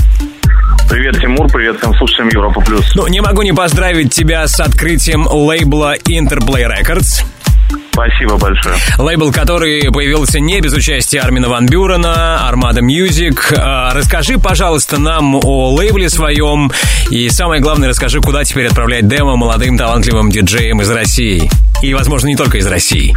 Привет, 0.89 1.21
Тимур, 1.21 1.49
привет 1.53 1.77
всем 1.77 1.95
слушателям 1.97 2.31
Европа 2.31 2.63
Плюс. 2.63 2.95
Ну, 2.95 3.07
не 3.09 3.21
могу 3.21 3.43
не 3.43 3.53
поздравить 3.53 4.11
тебя 4.11 4.47
с 4.47 4.59
открытием 4.59 5.27
лейбла 5.27 5.99
Interplay 5.99 6.67
Records. 6.67 7.27
Спасибо 7.99 8.39
большое. 8.39 8.77
Лейбл, 8.97 9.33
который 9.33 9.91
появился 9.91 10.39
не 10.39 10.61
без 10.61 10.73
участия 10.73 11.19
Армина 11.19 11.49
Ван 11.49 11.67
Бюрена, 11.67 12.47
Armada 12.49 12.81
Music. 12.81 13.53
А, 13.59 13.93
Расскажи, 13.93 14.39
пожалуйста, 14.39 15.01
нам 15.01 15.35
о 15.35 15.75
лейбле 15.75 16.09
своем 16.09 16.71
и, 17.11 17.29
самое 17.29 17.61
главное, 17.61 17.89
расскажи, 17.89 18.21
куда 18.21 18.45
теперь 18.45 18.69
отправлять 18.69 19.09
демо 19.09 19.35
молодым 19.35 19.77
талантливым 19.77 20.31
диджеям 20.31 20.81
из 20.81 20.91
России. 20.93 21.51
И, 21.83 21.93
возможно, 21.93 22.29
не 22.29 22.37
только 22.37 22.59
из 22.59 22.67
России. 22.69 23.17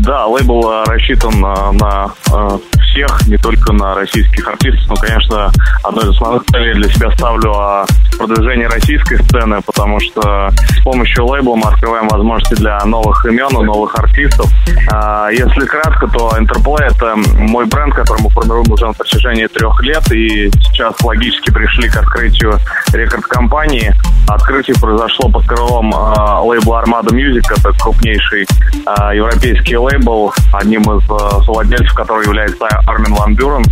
Да, 0.00 0.26
лейбл 0.26 0.70
э, 0.70 0.84
рассчитан 0.84 1.34
э, 1.42 1.72
на 1.72 2.12
э, 2.30 2.58
всех, 2.94 3.26
не 3.26 3.36
только 3.36 3.72
на 3.72 3.94
российских 3.94 4.48
артистов. 4.48 4.88
Но, 4.88 4.94
конечно, 4.96 5.50
одной 5.82 6.04
из 6.04 6.10
основных 6.10 6.44
целей 6.46 6.74
для 6.74 6.88
себя 6.88 7.10
ставлю 7.12 7.52
а, 7.52 7.86
продвижение 8.16 8.68
российской 8.68 9.18
сцены, 9.24 9.60
потому 9.66 9.98
что 10.00 10.50
с 10.50 10.82
помощью 10.84 11.26
лейбла 11.26 11.56
мы 11.56 11.68
открываем 11.68 12.08
возможности 12.08 12.54
для 12.54 12.78
новых 12.84 13.24
имен 13.26 13.48
и 13.48 13.64
новых 13.64 13.94
артистов. 13.98 14.50
А, 14.90 15.28
Если 15.30 15.66
кратко, 15.66 16.06
то 16.06 16.30
Interplay— 16.38 16.82
это 16.94 17.16
мой 17.38 17.66
бренд, 17.66 17.94
который 17.94 18.22
мы 18.22 18.30
формируем 18.30 18.70
уже 18.70 18.86
на 18.86 18.92
протяжении 18.92 19.46
трех 19.46 19.82
лет, 19.82 20.10
и 20.12 20.50
сейчас 20.50 21.00
логически 21.02 21.50
пришли 21.50 21.88
к 21.88 21.96
открытию 21.96 22.58
рекорд-компании. 22.92 23.92
Открытие 24.28 24.76
произошло 24.80 25.28
под 25.28 25.46
крылом 25.46 25.92
а, 25.94 26.40
лейбла 26.42 26.82
Armada 26.82 27.10
Music, 27.10 27.42
это 27.50 27.72
крупнейший 27.78 28.46
а, 28.86 29.14
европейский 29.14 29.76
лейбл, 29.76 30.32
одним 30.52 30.82
из 30.82 31.04
совладельцев 31.44 31.94
которого 31.94 32.22
является 32.22 32.66
Армин 32.86 33.14
Ван 33.14 33.34
Бюрен. 33.34 33.64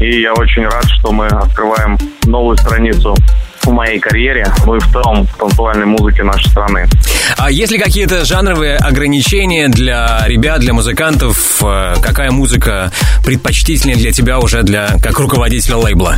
И 0.00 0.20
я 0.20 0.32
очень 0.34 0.64
рад, 0.64 0.84
что 0.98 1.12
мы 1.12 1.26
открываем 1.26 1.96
новую 2.24 2.56
страницу 2.56 3.14
в 3.62 3.70
моей 3.70 4.00
карьере, 4.00 4.52
ну 4.66 4.74
и 4.74 4.80
в 4.80 4.90
целом 4.90 5.24
в 5.26 5.36
танцевальной 5.38 5.86
музыке 5.86 6.24
нашей 6.24 6.48
страны. 6.50 6.86
А 7.36 7.50
есть 7.50 7.70
ли 7.70 7.78
какие-то 7.78 8.24
жанровые 8.24 8.76
ограничения 8.76 9.68
для 9.68 10.24
ребят, 10.26 10.60
для 10.60 10.72
музыкантов? 10.72 11.62
Э, 11.62 11.94
Какая 12.02 12.32
музыка 12.32 12.90
предпочтительнее 13.24 13.96
для 13.96 14.10
тебя 14.12 14.40
уже 14.40 14.62
для 14.62 14.96
как 15.00 15.18
руководителя 15.20 15.76
лейбла? 15.76 16.16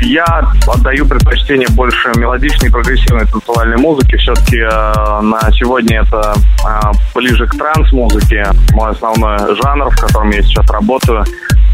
Я 0.00 0.24
отдаю 0.66 1.06
предпочтение 1.06 1.68
больше 1.70 2.12
мелодичной, 2.16 2.70
прогрессивной 2.70 3.26
танцевальной 3.26 3.78
музыке. 3.78 4.16
Все-таки 4.18 4.58
э, 4.58 5.20
на 5.22 5.40
сегодня 5.52 6.02
это 6.02 6.34
э, 6.64 6.92
ближе 7.14 7.46
к 7.46 7.56
транс-музыке. 7.56 8.44
Мой 8.72 8.90
основной 8.90 9.38
жанр, 9.56 9.90
в 9.90 9.98
котором 9.98 10.30
я 10.30 10.42
сейчас 10.42 10.68
работаю 10.70 11.24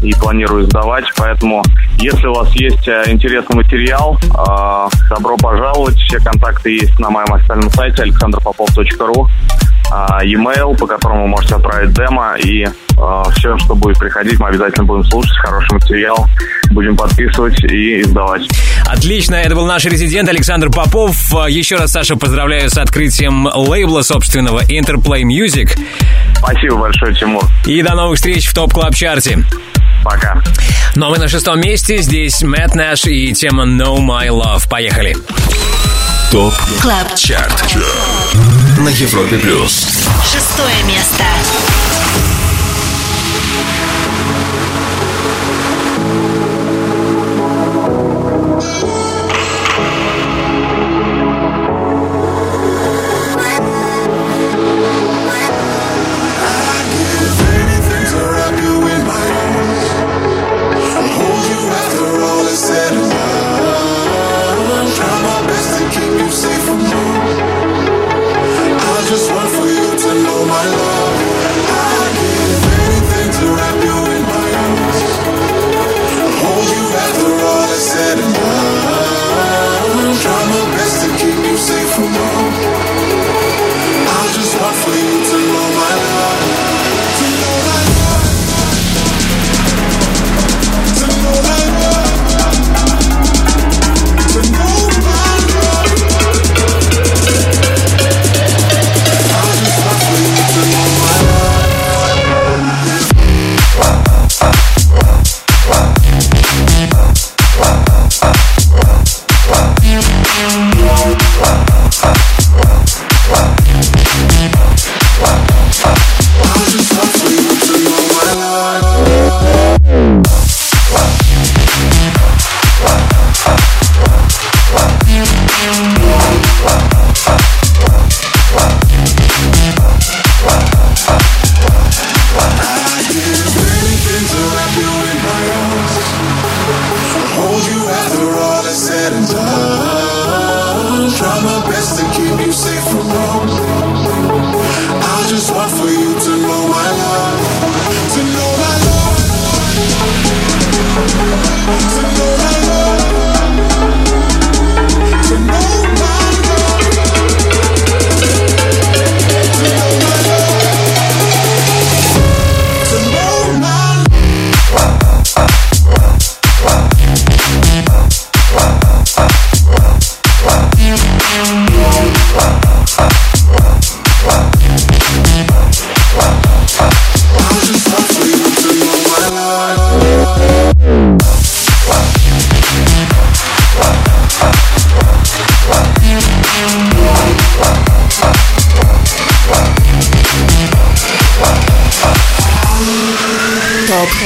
и 0.01 0.13
планирую 0.13 0.65
сдавать. 0.65 1.05
Поэтому, 1.17 1.63
если 1.99 2.27
у 2.27 2.33
вас 2.33 2.49
есть 2.55 2.87
э, 2.87 3.03
интересный 3.07 3.57
материал, 3.57 4.17
э, 4.23 4.87
добро 5.09 5.37
пожаловать. 5.37 5.95
Все 5.95 6.19
контакты 6.19 6.71
есть 6.71 6.97
на 6.99 7.09
моем 7.09 7.33
официальном 7.33 7.69
сайте 7.71 8.03
alexanderpopov.ru 8.03 9.27
а, 9.27 9.72
e-mail, 10.23 10.75
по 10.77 10.87
которому 10.87 11.23
вы 11.23 11.27
можете 11.27 11.55
отправить 11.55 11.93
демо, 11.93 12.35
и 12.43 12.65
все, 13.35 13.57
что 13.57 13.75
будет 13.75 13.97
приходить, 13.97 14.39
мы 14.39 14.49
обязательно 14.49 14.85
будем 14.85 15.03
слушать, 15.03 15.35
хороший 15.37 15.73
материал, 15.73 16.27
будем 16.71 16.95
подписывать 16.95 17.59
и 17.63 18.01
издавать. 18.01 18.43
Отлично, 18.85 19.35
это 19.35 19.55
был 19.55 19.65
наш 19.65 19.85
резидент 19.85 20.29
Александр 20.29 20.69
Попов. 20.69 21.15
Э, 21.33 21.49
Еще 21.49 21.75
раз, 21.77 21.91
Саша, 21.91 22.15
поздравляю 22.15 22.69
с 22.69 22.77
открытием 22.77 23.47
лейбла 23.47 24.01
собственного 24.03 24.61
Interplay 24.63 25.23
Music. 25.23 25.77
Спасибо 26.37 26.77
большое, 26.77 27.13
Тимур. 27.15 27.43
И 27.65 27.81
до 27.81 27.95
новых 27.95 28.17
встреч 28.17 28.47
в 28.47 28.53
Топ 28.53 28.73
Клаб 28.73 28.93
Чарте. 28.95 29.39
Пока. 30.03 30.41
Ну 30.95 31.07
а 31.07 31.09
мы 31.09 31.17
на 31.17 31.27
шестом 31.27 31.59
месте. 31.61 31.97
Здесь 32.01 32.43
Matt 32.43 32.75
Nash 32.75 33.05
и 33.05 33.33
тема 33.33 33.63
No 33.65 33.97
My 33.97 34.27
Love. 34.27 34.69
Поехали. 34.69 35.15
ТОП 36.33 36.55
Клаб 36.81 37.15
Чарт 37.15 37.75
на 38.79 38.89
Европе 38.89 39.37
плюс. 39.37 39.85
Шестое 40.25 40.81
место. 40.87 41.23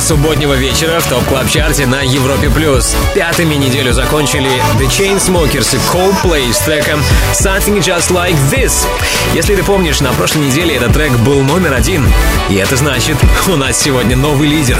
Субботнего 0.00 0.54
вечера 0.54 1.00
в 1.00 1.08
ТОП 1.08 1.24
Клаб 1.24 1.48
Чарте 1.48 1.86
на 1.86 2.02
Европе 2.02 2.50
Плюс. 2.50 2.94
Пятыми 3.14 3.54
неделю 3.54 3.92
закончили 3.92 4.50
The 4.78 4.86
Chainsmokers 4.86 5.74
и 5.74 5.78
Coldplay 5.92 6.52
с 6.52 6.58
треком 6.58 7.00
Something 7.32 7.78
Just 7.78 8.10
Like 8.10 8.36
This. 8.50 8.86
Если 9.34 9.56
ты 9.56 9.62
помнишь, 9.62 10.00
на 10.00 10.12
прошлой 10.12 10.46
неделе 10.46 10.76
этот 10.76 10.92
трек 10.92 11.12
был 11.18 11.42
номер 11.42 11.72
один. 11.72 12.06
И 12.48 12.56
это 12.56 12.76
значит, 12.76 13.16
у 13.48 13.56
нас 13.56 13.80
сегодня 13.80 14.16
новый 14.16 14.48
лидер. 14.48 14.78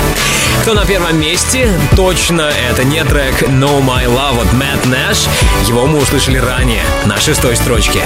Кто 0.62 0.74
на 0.74 0.85
первом 0.85 1.19
месте? 1.19 1.69
Точно 1.97 2.51
это 2.70 2.85
не 2.85 3.03
трек 3.05 3.43
No 3.43 3.81
My 3.81 4.05
Love 4.07 4.43
от 4.43 4.49
Matt 4.53 4.85
Nash. 4.85 5.28
Его 5.66 5.86
мы 5.86 5.99
услышали 5.99 6.39
ранее, 6.39 6.85
на 7.07 7.19
шестой 7.19 7.57
строчке. 7.57 8.03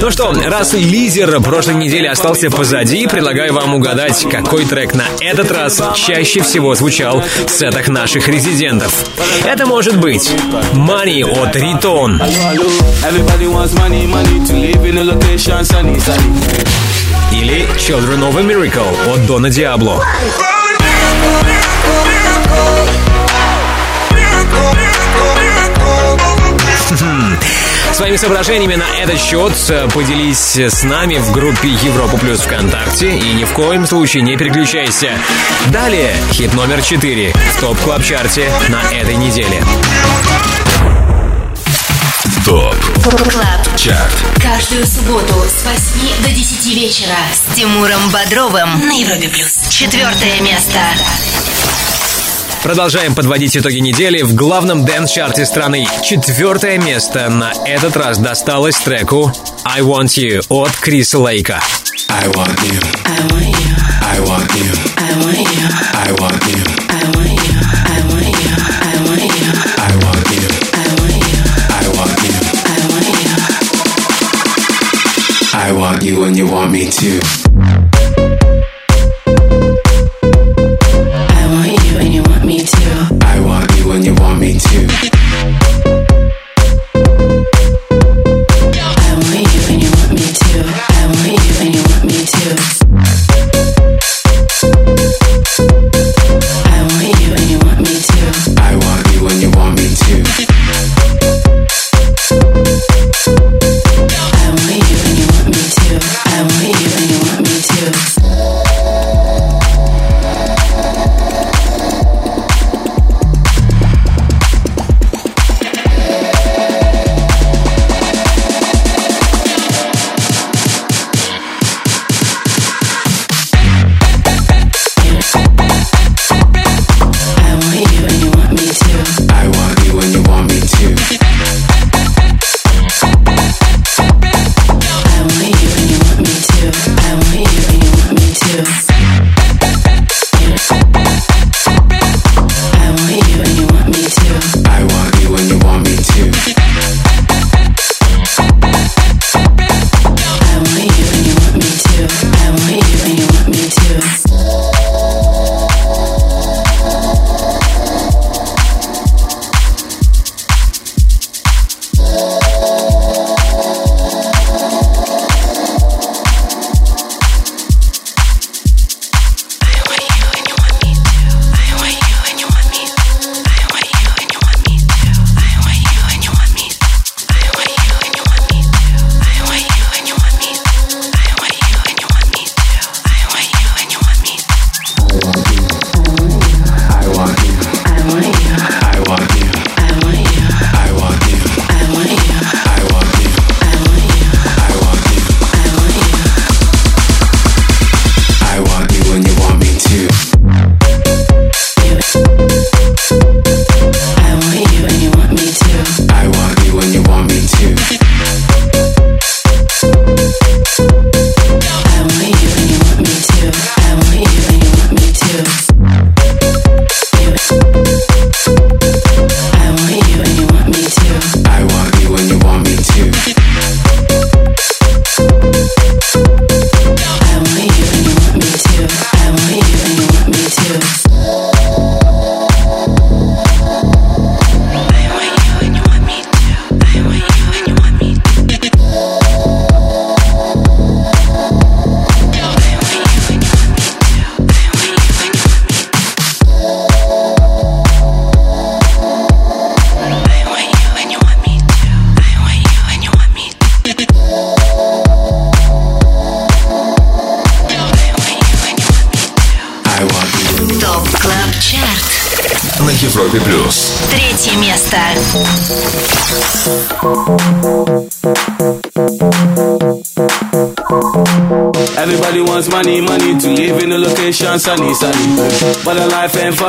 Ну 0.00 0.10
что, 0.10 0.32
раз 0.32 0.72
лидер 0.72 1.40
прошлой 1.42 1.74
недели 1.74 2.06
остался 2.06 2.50
позади, 2.50 3.06
предлагаю 3.06 3.52
вам 3.52 3.74
угадать, 3.74 4.26
какой 4.30 4.64
трек 4.64 4.94
на 4.94 5.04
этот 5.20 5.50
раз 5.50 5.82
чаще 5.94 6.40
всего 6.40 6.74
звучал 6.74 7.22
в 7.46 7.50
сетах 7.50 7.88
наших 7.88 8.26
резидентов. 8.26 8.94
Это 9.44 9.66
может 9.66 9.98
быть 9.98 10.32
Money 10.72 11.22
от 11.22 11.54
Ритон. 11.54 12.20
Или 17.32 17.66
Children 17.76 18.32
of 18.32 18.38
a 18.38 18.42
Miracle 18.42 19.14
от 19.14 19.26
Дона 19.26 19.50
Диабло. 19.50 20.02
Своими 28.00 28.16
соображениями 28.16 28.76
на 28.76 28.88
этот 28.96 29.20
счет 29.20 29.52
э, 29.68 29.86
поделись 29.92 30.56
с 30.56 30.84
нами 30.84 31.18
в 31.18 31.32
группе 31.32 31.68
Европа 31.68 32.16
Плюс 32.16 32.40
ВКонтакте 32.40 33.14
и 33.14 33.32
ни 33.34 33.44
в 33.44 33.52
коем 33.52 33.86
случае 33.86 34.22
не 34.22 34.38
переключайся. 34.38 35.10
Далее 35.66 36.16
хит 36.32 36.54
номер 36.54 36.80
4 36.80 37.30
в 37.30 37.60
топ 37.60 37.78
клаб 37.80 38.02
чарте 38.02 38.50
на 38.70 38.80
этой 38.90 39.16
неделе. 39.16 39.62
ТОП 42.46 42.74
Клаб. 43.04 43.76
ЧАРТ 43.76 44.12
Каждую 44.40 44.86
субботу 44.86 45.34
с 45.46 45.66
8 45.66 46.22
до 46.22 46.30
10 46.30 46.74
вечера 46.74 47.18
с 47.34 47.54
Тимуром 47.54 48.00
Бодровым 48.10 48.80
на 48.80 48.92
Европе 48.92 49.28
Плюс. 49.28 49.58
Четвертое 49.68 50.40
место. 50.40 50.78
Продолжаем 52.62 53.14
подводить 53.14 53.56
итоги 53.56 53.78
недели 53.78 54.20
в 54.20 54.34
главном 54.34 54.84
дэнс-чарте 54.84 55.46
страны. 55.46 55.86
Четвертое 56.04 56.76
место 56.76 57.30
на 57.30 57.52
этот 57.64 57.96
раз 57.96 58.18
досталось 58.18 58.76
треку 58.76 59.32
I 59.64 59.80
Want 59.80 60.08
You 60.08 60.44
от 60.50 60.72
Криса 60.76 61.18
Лейка. 61.18 61.62
I 62.10 62.28
want 62.28 62.60
you. 62.64 62.78
I 63.06 63.18
want 63.30 63.46
you. 63.46 63.80
I 64.02 64.20
want 64.20 64.52
you. 64.56 64.72
I 64.94 65.16
want 65.16 65.38
you. 65.38 65.64
I 65.94 66.12
want 66.12 66.44
you. 66.48 66.62
I 66.90 67.04
want 67.14 67.32
you. 67.32 67.60
I 67.86 68.04
want 68.10 68.28
you. 68.28 68.52
I 68.60 68.94
want 69.06 69.24
you. 69.30 69.50
I 69.78 69.96
want 70.04 70.26
you. 70.30 70.48
I 70.60 70.84
want 70.86 71.24
you. 71.30 71.30
I 71.70 71.88
want 71.96 72.18
you. 72.22 72.34
I 72.66 72.78
want 72.90 73.08
you. 73.08 73.38
I 75.54 75.72
want 75.72 76.02
you 76.02 76.24
and 76.24 76.36
you 76.36 76.46
want 76.46 76.70
me 76.70 76.90
too. 76.90 77.39
when 83.90 84.04
you 84.04 84.14
want 84.14 84.38
me 84.38 84.56
to. 84.56 85.79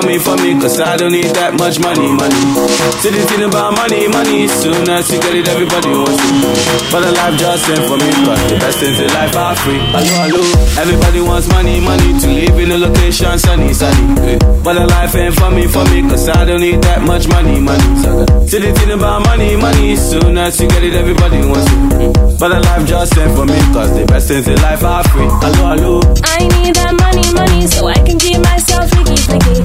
Life 0.08 0.24
for 0.24 0.36
me, 0.38 0.60
cause 0.60 0.80
I 0.80 0.98
don't 0.98 1.12
need 1.12 1.30
that 1.36 1.54
much 1.54 1.80
money, 1.80 2.10
money. 2.10 2.42
See 3.02 3.12
the 3.12 3.22
thing 3.28 3.44
about 3.46 3.78
money, 3.78 4.08
money, 4.08 4.48
soon 4.48 4.90
as 4.90 5.10
you 5.12 5.20
get 5.22 5.36
it, 5.36 5.48
everybody 5.48 5.90
wants 5.94 6.18
it. 6.18 6.92
But 6.92 7.06
the 7.06 7.12
life 7.12 7.38
just 7.38 7.70
ain't 7.70 7.86
for 7.86 7.98
me, 7.98 8.10
cause 8.26 8.42
the 8.50 8.58
best 8.58 8.78
things 8.80 9.00
in 9.00 9.10
life 9.14 9.36
are 9.36 9.56
free. 9.56 9.80
Hello, 9.94 10.16
hello. 10.26 10.42
Everybody 10.82 11.22
wants 11.22 11.48
money, 11.50 11.80
money 11.80 12.18
to 12.20 12.28
live 12.28 12.58
in 12.58 12.72
a 12.72 12.78
location 12.78 13.38
sunny, 13.38 13.74
sunny. 13.74 14.38
But 14.64 14.74
the 14.74 14.86
life 14.90 15.16
ain't 15.16 15.36
for 15.36 15.52
me, 15.52 15.68
for 15.68 15.86
me, 15.90 16.02
cause 16.10 16.28
I 16.30 16.46
don't 16.46 16.62
need 16.62 16.82
that 16.84 17.02
much 17.02 17.28
money, 17.28 17.60
money. 17.60 17.86
See 18.48 18.60
the 18.60 18.74
thing 18.74 18.92
about 18.92 19.26
money, 19.26 19.56
money, 19.56 19.96
soon 19.96 20.38
as 20.38 20.60
you 20.60 20.68
get 20.68 20.84
it, 20.84 20.94
everybody 20.94 21.46
wants 21.46 21.70
it. 21.70 22.40
But 22.40 22.50
the 22.50 22.60
life 22.60 22.86
just 22.88 23.18
ain't 23.18 23.36
for 23.38 23.46
me, 23.46 23.58
cause 23.74 23.94
the 23.94 24.06
best 24.06 24.28
things 24.28 24.48
in 24.48 24.58
life 24.62 24.84
are 24.84 25.04
free. 25.10 25.30
Hello, 25.46 25.76
hello. 25.76 25.94
I 26.26 26.48
need 26.58 26.76
that 26.76 26.94
money, 26.98 27.26
money, 27.34 27.68
so 27.68 27.88
I 27.88 27.98
can 28.02 28.18
keep 28.18 28.42
myself 28.42 28.90
flicky, 28.90 29.18
flicky. 29.30 29.61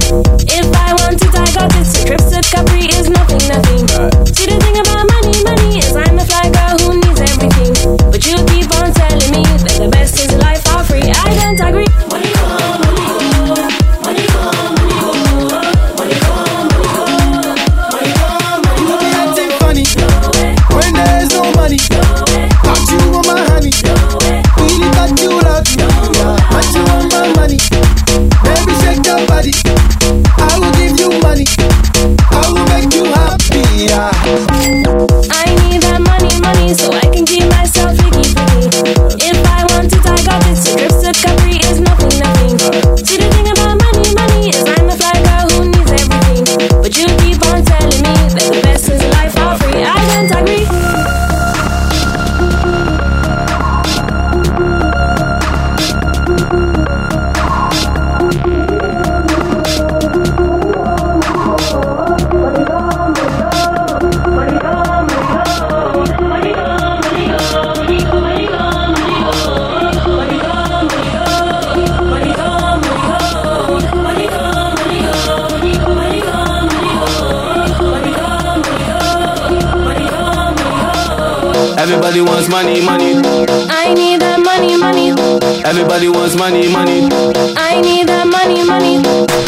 Wants 86.39 86.69
money, 86.71 86.71
money. 86.71 87.55
I 87.57 87.81
need 87.81 88.07
that 88.07 88.27
money, 88.27 88.63
money. 88.63 89.01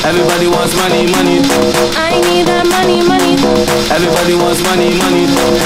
Everybody 0.04 0.48
wants 0.48 0.74
money, 0.76 1.06
money. 1.12 1.38
I 1.96 2.18
need 2.26 2.48
that 2.48 2.66
money, 2.66 3.02
money. 3.06 3.38
Everybody 3.94 4.34
wants 4.36 4.62
money, 4.64 4.98
money. 4.98 5.59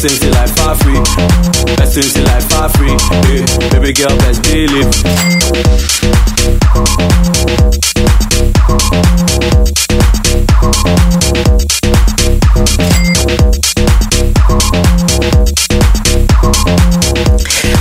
Things 0.00 0.22
in 0.24 0.30
life 0.30 0.58
are 0.66 0.74
free. 0.76 0.94
Best 1.76 2.16
in 2.16 2.24
life 2.24 2.50
are 2.54 2.70
free. 2.70 2.88
Yeah. 2.88 3.68
Baby 3.68 3.92
girl, 3.92 4.16
best 4.16 4.42
believe. 4.44 4.88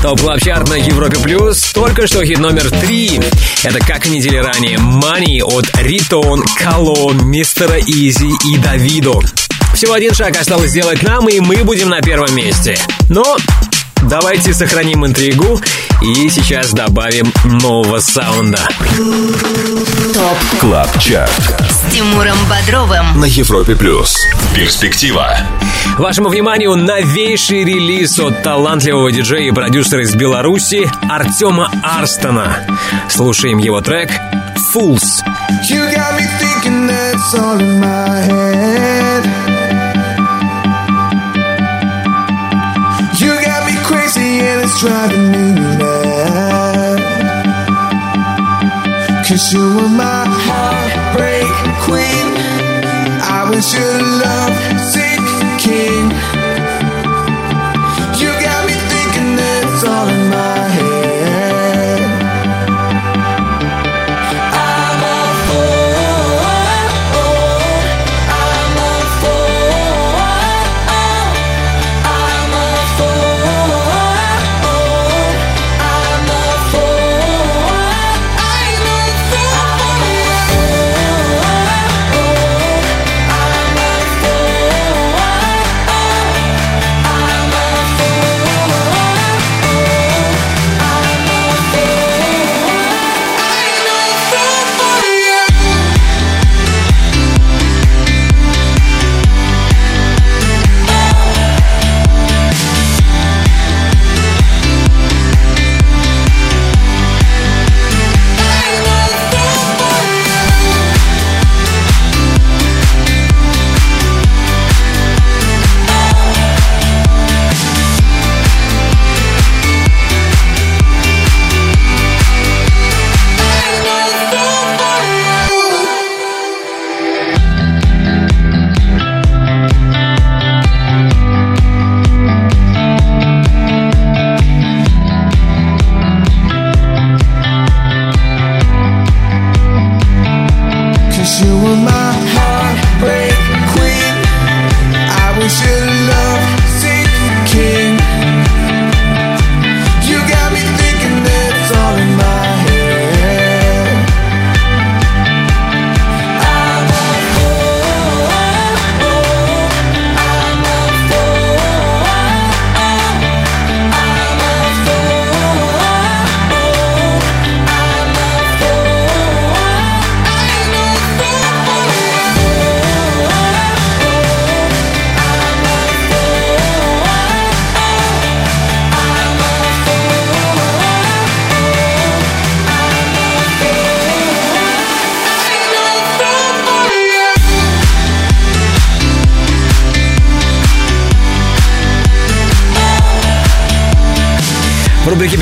Топ 0.01 0.19
Клаб 0.19 0.41
Чарт 0.43 0.67
на 0.67 0.73
Европе 0.73 1.19
Плюс. 1.23 1.71
Только 1.73 2.05
что 2.05 2.25
хит 2.25 2.39
номер 2.39 2.69
три. 2.81 3.17
Это 3.63 3.79
как 3.79 4.05
и 4.07 4.09
недели 4.09 4.35
ранее. 4.35 4.77
Money 4.77 5.41
от 5.41 5.69
Riton, 5.77 6.43
Kah-Lo, 6.57 7.13
Mr 7.13 7.79
Eazi 7.79 8.33
и 8.51 8.57
Davido. 8.57 9.21
Всего 9.79 9.93
один 9.93 10.13
шаг 10.13 10.35
осталось 10.35 10.71
сделать 10.71 11.03
нам, 11.03 11.29
и 11.29 11.39
мы 11.39 11.63
будем 11.63 11.87
на 11.87 12.01
первом 12.01 12.35
месте. 12.35 12.77
Но 13.07 13.37
давайте 14.09 14.53
сохраним 14.53 15.05
интригу 15.05 15.57
и 16.01 16.29
сейчас 16.29 16.73
добавим 16.73 17.31
нового 17.45 18.01
саунда. 18.01 18.59
ТОП 20.13 20.37
Клаб 20.59 20.99
Чарт 20.99 21.31
с 21.69 21.93
Тимуром 21.93 22.35
Бодровым. 22.49 23.21
на 23.21 23.23
Европе 23.23 23.77
плюс. 23.77 24.17
Перспектива. 24.53 25.37
Вашему 25.97 26.27
вниманию 26.27 26.75
новейший 26.75 27.63
релиз 27.63 28.19
от 28.19 28.43
талантливого 28.43 29.09
диджея 29.13 29.47
и 29.47 29.51
продюсера 29.51 30.03
из 30.03 30.13
Беларуси 30.13 30.91
Артема 31.09 31.71
Arston'а. 31.81 32.65
Слушаем 33.07 33.59
его 33.59 33.79
трек 33.79 34.11
«Fools». 34.75 35.23
You 35.71 35.89
got 35.89 36.17
me 36.17 36.27
thinking 36.37 36.85
that's 36.85 37.33
all 37.33 37.57
in 37.57 37.79
my 37.79 38.21
head. 38.25 38.98
Driving 44.79 45.31
me 45.31 45.51
mad. 45.77 46.99
Cause 49.27 49.51
you 49.51 49.59
were 49.75 49.89
my 49.89 50.23
heartbreak 50.47 51.51
queen. 51.83 52.27
I 53.21 53.49
was 53.49 53.73
your 53.73 53.99
love 54.23 54.68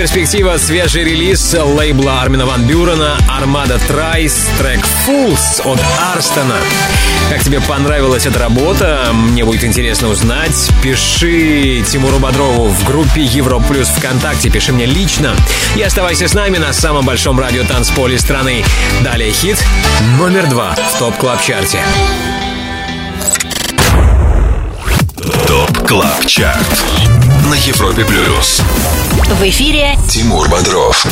«Перспектива» 0.07 0.55
свежий 0.57 1.03
релиз 1.03 1.53
лейбла 1.53 2.21
Армина 2.21 2.45
Ван 2.45 2.65
Бюрена 2.65 3.17
«Armada 3.27 3.77
Trice» 3.77 4.48
трек 4.57 4.79
«Fools» 5.05 5.61
от 5.65 5.81
Arston'а. 6.15 6.56
Как 7.29 7.43
тебе 7.43 7.59
понравилась 7.59 8.25
эта 8.25 8.39
работа? 8.39 9.09
Мне 9.11 9.43
будет 9.43 9.65
интересно 9.65 10.07
узнать. 10.07 10.71
Пиши 10.81 11.84
Тимуру 11.85 12.19
Бодрову 12.19 12.69
в 12.69 12.85
группе 12.85 13.21
Европа 13.22 13.68
Плюс 13.67 13.89
ВКонтакте. 13.89 14.49
Пиши 14.49 14.71
мне 14.71 14.85
лично. 14.85 15.35
И 15.75 15.81
оставайся 15.81 16.29
с 16.29 16.34
нами 16.34 16.57
на 16.57 16.71
самом 16.71 17.05
большом 17.05 17.38
радио 17.38 17.65
танцполе 17.65 18.17
страны. 18.17 18.63
Далее 19.03 19.34
хит 19.34 19.61
номер 20.17 20.47
два 20.47 20.73
в 20.73 20.99
ТОП 20.99 21.17
Клаб 21.17 21.41
Чарте. 21.41 21.79
ТОП 25.47 25.85
КЛАБ 25.85 26.25
ЧАРТ 26.25 27.16
на 27.48 27.56
Европе 27.56 28.03
Плюс. 28.03 28.61
В 29.26 29.44
эфире 29.44 29.98
Тимур 30.10 30.49
Бодров. 30.49 31.06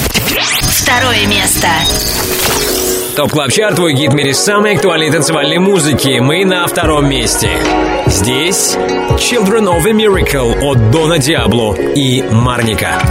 второе 0.69 1.25
место. 1.27 1.67
ТОП 3.15 3.31
Клаб 3.31 3.51
Чарт, 3.51 3.77
твой 3.77 3.93
гид 3.93 4.11
в 4.11 4.15
мире 4.15 4.33
самой 4.33 4.75
актуальной 4.75 5.09
танцевальной 5.09 5.59
музыки. 5.59 6.19
Мы 6.19 6.43
на 6.43 6.67
втором 6.67 7.09
месте. 7.09 7.51
Здесь 8.07 8.75
Children 9.11 9.77
of 9.77 9.87
a 9.87 9.93
Miracle 9.93 10.59
от 10.61 10.91
Don 10.91 11.19
Diablo 11.19 11.73
и 11.73 12.21
Marnik'а. 12.23 13.01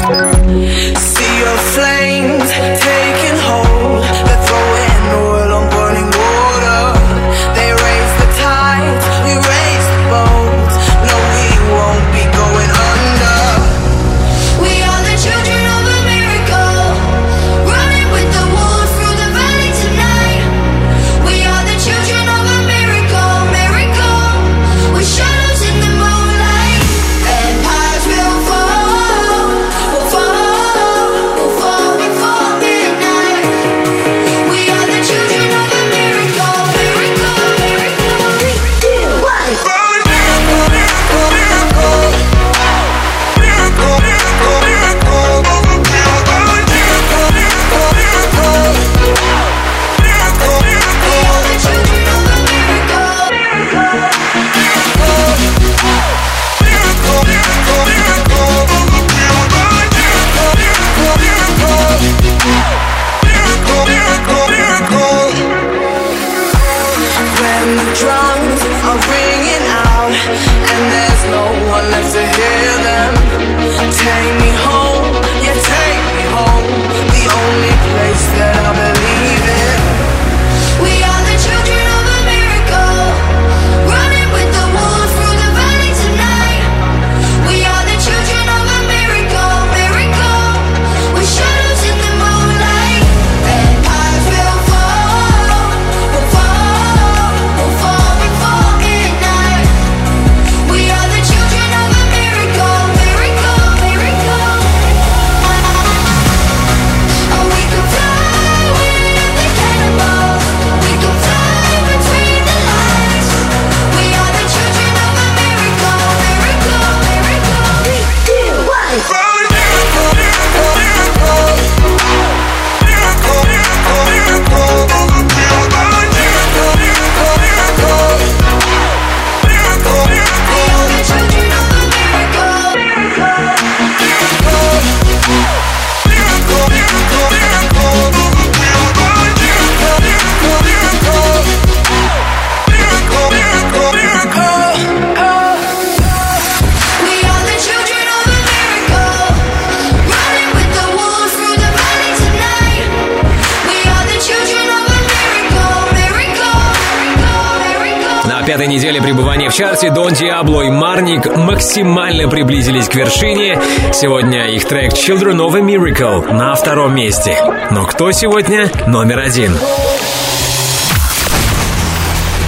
Максимально 161.75 162.29
приблизились 162.29 162.87
к 162.87 162.95
вершине. 162.95 163.61
Сегодня 163.93 164.47
их 164.47 164.65
трек 164.65 164.93
Children 164.93 165.39
of 165.39 165.57
a 165.57 165.61
Miracle 165.61 166.33
на 166.33 166.55
втором 166.55 166.95
месте. 166.95 167.37
Но 167.73 167.85
кто 167.85 168.13
сегодня 168.13 168.71
номер 168.87 169.19
один? 169.19 169.59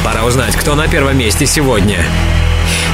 Пора 0.04 0.24
узнать, 0.24 0.54
кто 0.54 0.76
на 0.76 0.86
первом 0.86 1.18
месте 1.18 1.44
сегодня. 1.44 2.04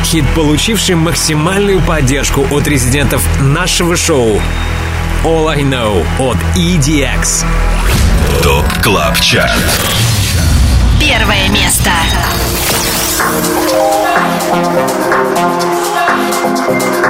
Хит, 0.05 0.25
получивший 0.35 0.95
максимальную 0.95 1.83
поддержку 1.83 2.47
от 2.51 2.67
резидентов 2.67 3.23
нашего 3.43 3.95
шоу 3.95 4.41
All 5.25 5.49
I 5.51 5.61
Know 5.61 6.03
от 6.19 6.39
EDX. 6.57 7.45
ТОП 8.43 8.65
КЛАБ 8.83 9.21
ЧАРТ. 9.21 9.53
Первое 10.99 11.51
место. 11.51 11.91
Thank 16.73 16.97
you. 16.97 17.02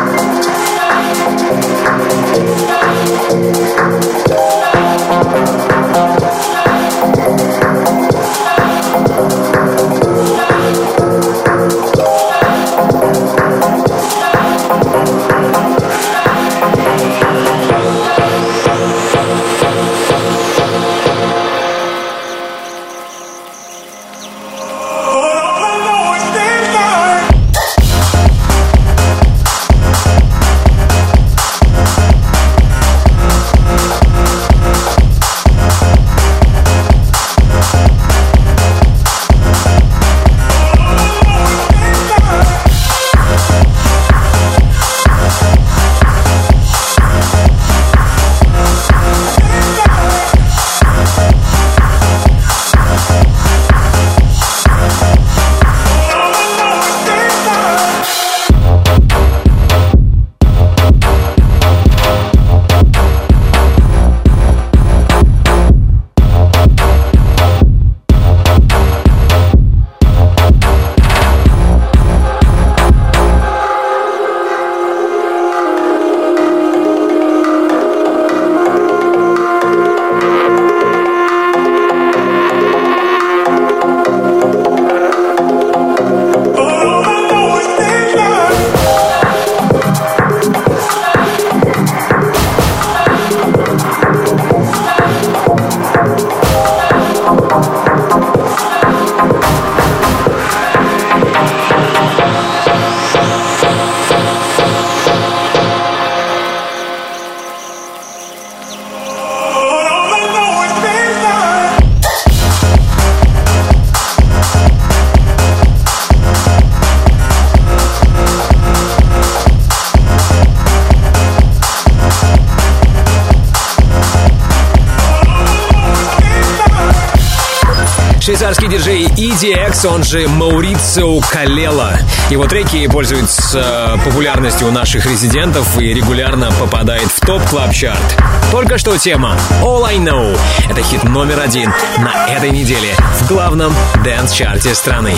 EDX, 129.82 129.86
он 129.86 130.02
же 130.04 130.26
Маурицио 130.28 131.20
Колелла. 131.20 131.98
Его 132.30 132.46
треки 132.46 132.86
пользуются 132.88 133.98
популярностью 134.04 134.68
у 134.68 134.70
наших 134.70 135.06
резидентов 135.06 135.78
и 135.78 135.92
регулярно 135.92 136.50
попадает 136.52 137.08
в 137.10 137.20
топ 137.20 137.42
клаб 137.44 137.72
чарт 137.72 138.18
Только 138.50 138.78
что 138.78 138.96
тема 138.96 139.36
All 139.62 139.84
I 139.84 139.96
Know. 139.96 140.38
Это 140.68 140.82
хит 140.82 141.04
номер 141.04 141.40
один 141.40 141.72
на 141.98 142.26
этой 142.26 142.50
неделе 142.50 142.94
в 143.20 143.28
главном 143.28 143.74
дэнс-чарте 144.04 144.74
страны. 144.74 145.14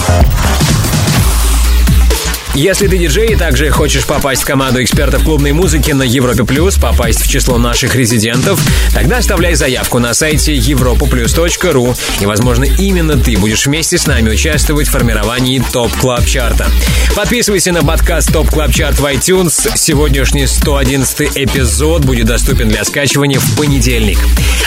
Если 2.55 2.87
ты 2.87 2.99
диджей 2.99 3.33
и 3.33 3.37
также 3.37 3.69
хочешь 3.71 4.07
попасть 4.07 4.43
в 4.43 4.47
команду 4.47 4.81
экспертов 4.81 5.25
клубной 5.25 5.51
музыки 5.51 5.91
на 5.91 6.05
Европе 6.05 6.45
Плюс, 6.45 6.77
попасть 6.77 7.21
в 7.21 7.29
число 7.29 7.59
наших 7.59 7.97
резидентов, 7.97 8.61
тогда 8.93 9.19
оставляй 9.19 9.57
заявку 9.57 9.99
на 9.99 10.15
сайте 10.15 10.55
europaplus.ru 10.57 11.97
и, 12.21 12.27
возможно, 12.27 12.63
именно 12.63 13.17
ты 13.17 13.37
будешь 13.37 13.67
вместе 13.67 13.99
с 13.99 14.07
нами 14.07 14.31
участвовать 14.31 14.87
в 14.87 14.93
формировании 14.93 15.61
ТОП 15.73 15.93
Клаб 15.97 16.25
Чарта. 16.27 16.71
Подписывайся 17.17 17.73
на 17.73 17.83
подкаст 17.83 18.33
ТОП 18.33 18.49
Клаб 18.49 18.73
Чарт 18.73 19.01
в 19.01 19.05
iTunes. 19.05 19.77
Сегодняшний 19.77 20.47
111 20.47 21.37
эпизод 21.37 22.05
будет 22.05 22.27
доступен 22.27 22.69
для 22.69 22.85
скачивания 22.85 23.41
в 23.41 23.57
понедельник. 23.57 24.19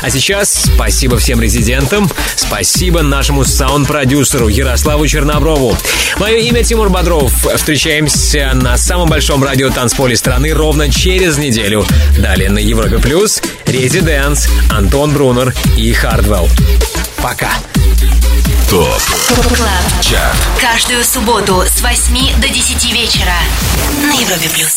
А 0.01 0.09
сейчас 0.09 0.69
спасибо 0.75 1.17
всем 1.17 1.41
резидентам, 1.41 2.09
спасибо 2.35 3.01
нашему 3.01 3.43
саунд-продюсеру 3.43 4.47
Ярославу 4.47 5.07
Черноброву. 5.07 5.75
Мое 6.17 6.37
имя 6.37 6.63
Тимур 6.63 6.89
Бодров. 6.89 7.33
Встречаемся 7.55 8.51
на 8.53 8.77
самом 8.77 9.09
большом 9.09 9.43
радио 9.43 9.69
танцполе 9.69 10.15
страны 10.15 10.53
ровно 10.53 10.91
через 10.91 11.37
неделю. 11.37 11.85
Далее 12.17 12.49
на 12.49 12.59
Европе 12.59 12.99
Плюс, 12.99 13.41
Residance, 13.65 14.47
Антон 14.69 15.13
Брунер 15.13 15.53
и 15.77 15.91
Hardwell. 15.93 16.47
Пока. 17.17 17.51
ТОП 18.69 19.01
Клаб. 19.55 20.01
ЧАРТ 20.01 20.37
Каждую 20.59 21.03
субботу 21.03 21.63
с 21.65 21.81
8 21.81 22.41
до 22.41 22.49
10 22.49 22.93
вечера 22.93 23.35
на 24.01 24.11
Европе 24.11 24.49
плюс. 24.53 24.76